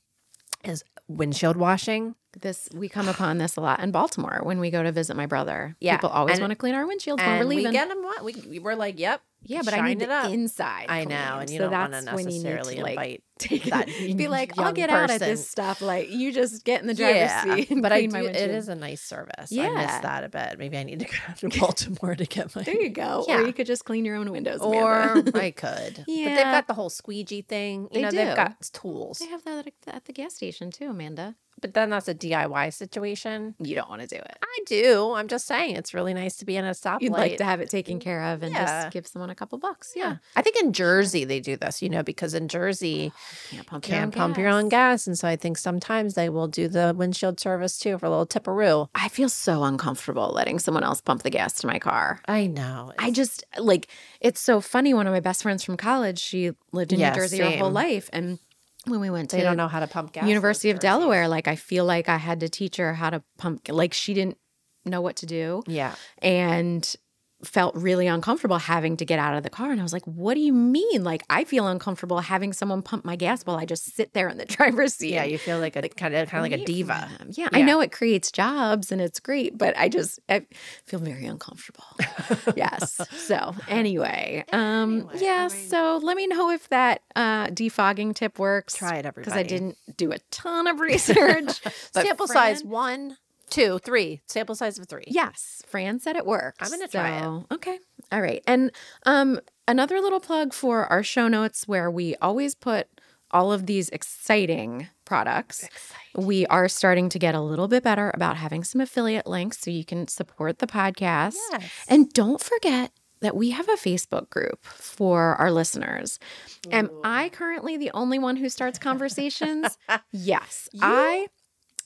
[0.66, 2.16] is windshield washing.
[2.39, 5.25] This we come upon this a lot in Baltimore when we go to visit my
[5.25, 5.75] brother.
[5.79, 7.65] Yeah, people always want to clean our windshields when we're leaving.
[7.65, 8.03] We get them.
[8.23, 10.31] We, we were like, "Yep, yeah, but I need the up.
[10.31, 10.86] inside.
[10.89, 13.88] I know, and you so don't want to necessarily like, invite take that.
[13.88, 15.03] Be like, I'll get person.
[15.03, 16.09] out at this stoplight.
[16.09, 17.81] You just get in the driver's yeah, seat.
[17.81, 19.51] but I do, it is a nice service.
[19.51, 20.57] Yeah, I miss that a bit.
[20.59, 21.05] Maybe I need to
[21.41, 22.63] go to Baltimore to get my.
[22.63, 23.25] There you go.
[23.27, 23.41] Yeah.
[23.41, 24.61] Or you could just clean your own windows.
[24.61, 26.05] Or I could.
[26.07, 27.84] Yeah, but they've got the whole squeegee thing.
[27.84, 28.17] You they know, do.
[28.17, 29.19] they've got tools.
[29.19, 31.36] They have that at the gas station too, Amanda.
[31.64, 33.55] But then that's a DIY situation.
[33.57, 34.38] You don't want to do it.
[34.43, 35.14] I do.
[35.14, 37.03] I'm just saying it's really nice to be in a stoplight.
[37.03, 38.66] You'd like to have it taken care of and yeah.
[38.66, 39.93] just give someone a couple bucks.
[39.95, 40.03] Yeah.
[40.03, 40.18] yeah.
[40.36, 43.14] I think in Jersey they do this, you know, because in Jersey
[43.49, 45.07] you can't pump, can't your, own pump your own gas.
[45.07, 48.28] And so I think sometimes they will do the windshield service too for a little
[48.28, 48.89] tipperoo.
[48.93, 52.20] I feel so uncomfortable letting someone else pump the gas to my car.
[52.28, 52.91] I know.
[52.99, 53.88] I just like
[54.20, 54.93] it's so funny.
[54.93, 57.53] One of my best friends from college, she lived in New Jersey same.
[57.53, 58.09] her whole life.
[58.11, 58.38] And
[58.86, 60.27] when we went to they don't know how to pump gas.
[60.27, 63.67] University of Delaware, like I feel like I had to teach her how to pump.
[63.69, 64.38] Like she didn't
[64.86, 65.63] know what to do.
[65.67, 66.95] Yeah, and
[67.44, 69.72] felt really uncomfortable having to get out of the car.
[69.72, 71.04] And I was like, what do you mean?
[71.04, 74.38] Like, I feel uncomfortable having someone pump my gas while I just sit there in
[74.38, 75.14] the driver's seat.
[75.14, 77.10] Yeah, you feel like a like, kind of kind of like a diva.
[77.30, 80.46] Yeah, yeah, I know it creates jobs and it's great, but I just I
[80.86, 81.84] feel very uncomfortable.
[82.56, 83.00] yes.
[83.12, 85.48] So anyway, um, anyway, yeah.
[85.52, 88.76] I mean, so let me know if that uh, defogging tip works.
[88.76, 89.26] Try it, everybody.
[89.26, 91.62] Because I didn't do a ton of research.
[91.91, 93.18] Sample Fran, size one
[93.50, 95.04] Two, three, sample size of three.
[95.08, 96.58] Yes, Fran said it works.
[96.60, 97.54] I'm going to try so, it.
[97.56, 97.80] Okay.
[98.12, 98.44] All right.
[98.48, 98.72] And
[99.06, 102.88] um, another little plug for our show notes where we always put
[103.32, 105.64] all of these exciting products.
[105.64, 106.28] Exciting.
[106.28, 109.72] We are starting to get a little bit better about having some affiliate links so
[109.72, 111.36] you can support the podcast.
[111.52, 111.72] Yes.
[111.88, 112.91] And don't forget
[113.22, 116.20] that we have a Facebook group for our listeners.
[116.68, 116.72] Ooh.
[116.72, 119.78] Am I currently the only one who starts conversations?
[120.12, 120.70] yes.
[120.72, 120.82] You?
[120.84, 121.28] I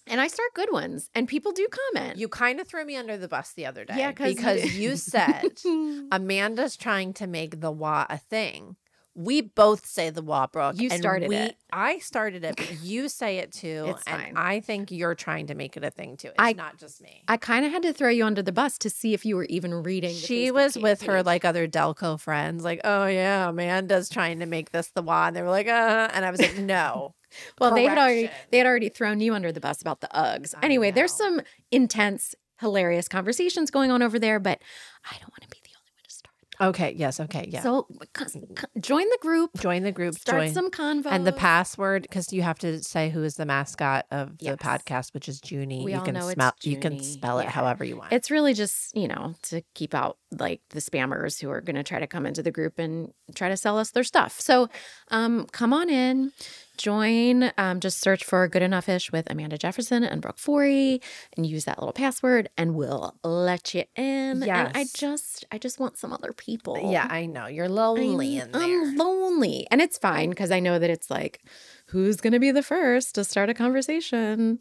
[0.10, 2.18] and I start good ones, and people do comment.
[2.18, 3.96] You kind of threw me under the bus the other day.
[3.98, 5.62] Yeah, because you said
[6.12, 8.76] Amanda's trying to make the wa a thing.
[9.18, 10.80] We both say the Wabrook.
[10.80, 11.58] You started we, it.
[11.74, 13.86] I started it, but you say it too.
[13.88, 14.34] It's and fine.
[14.38, 16.28] I think you're trying to make it a thing too.
[16.28, 17.24] It's I- not just me.
[17.28, 19.46] I kind of had to throw you under the bus to see if you were
[19.46, 20.16] even reading.
[20.16, 20.84] she Facebook was page.
[20.84, 25.02] with her like other Delco friends, like, oh yeah, Amanda's trying to make this the
[25.02, 25.28] WA.
[25.28, 27.16] And they were like, uh, and I was like, no.
[27.60, 30.54] Well, they had already they had already thrown you under the bus about the Uggs.
[30.56, 31.42] I Anyway, there's some
[31.72, 34.62] intense, hilarious conversations going on over there, but
[35.06, 36.34] I don't want to be the only one to start.
[36.40, 36.47] them.
[36.60, 36.94] Okay.
[36.98, 37.20] Yes.
[37.20, 37.48] Okay.
[37.52, 37.62] Yeah.
[37.62, 37.88] So
[38.18, 38.40] c- c-
[38.80, 40.16] join the group, join the group.
[40.16, 40.54] start join.
[40.54, 44.38] some convo, and the password, because you have to say who is the mascot of
[44.40, 45.84] the podcast, which is Junie.
[45.86, 46.54] We you all can know it's smell.
[46.64, 47.04] You can Junie.
[47.06, 47.50] spell it Yeah.
[47.52, 48.12] however you want.
[48.14, 51.84] It's really just, you know, to keep out like the spammers who are going to
[51.84, 54.40] try to come into the group and try to sell us their stuff.
[54.40, 54.68] So
[55.10, 56.32] um, come on in,
[56.78, 61.02] join, um, just search for Good Enough Ish with Amanda Jefferson and Brooke Forey
[61.36, 64.44] and use that little password and we'll let you in.
[64.68, 66.92] And I just, I just want some other people.
[66.92, 68.62] yeah, I know you're lonely I'm, in there.
[68.62, 69.68] I'm lonely.
[69.72, 71.42] And it's fine because I know that it's like,
[71.88, 74.60] who's going to be the first to start a conversation?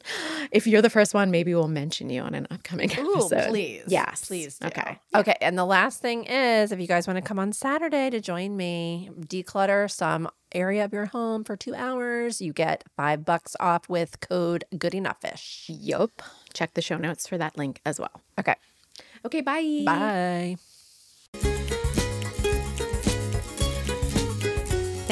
[0.53, 3.49] If you're the first one, maybe we'll mention you on an upcoming Ooh, episode.
[3.49, 3.85] please.
[3.89, 4.25] Yes.
[4.27, 4.59] Please.
[4.59, 4.69] do.
[4.69, 4.99] Okay.
[5.15, 5.35] Okay.
[5.41, 8.57] And the last thing is if you guys want to come on Saturday to join
[8.57, 13.89] me, declutter some area of your home for two hours, you get five bucks off
[13.89, 15.65] with code good enoughish.
[15.69, 16.23] Yup.
[16.55, 18.23] Check the show notes for that link as well.
[18.39, 18.55] Okay.
[19.25, 20.57] Okay, bye.
[21.35, 21.76] Bye.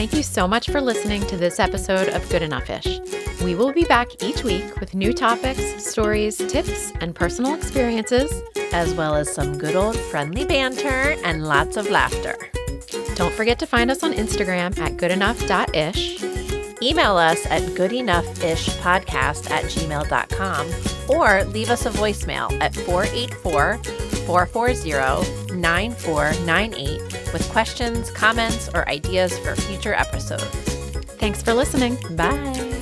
[0.04, 3.00] Thank you so much for listening to this episode of Good Enough Ish.
[3.42, 8.30] We will be back each week with new topics, stories, tips, and personal experiences.
[8.74, 12.36] As well as some good old friendly banter and lots of laughter.
[13.14, 16.43] Don't forget to find us on Instagram at goodenough.ish.
[16.84, 20.70] Email us at goodenoughishpodcast at gmail.com
[21.08, 23.78] or leave us a voicemail at 484
[24.26, 27.00] 440 9498
[27.32, 30.44] with questions, comments, or ideas for future episodes.
[31.16, 31.96] Thanks for listening.
[32.16, 32.73] Bye.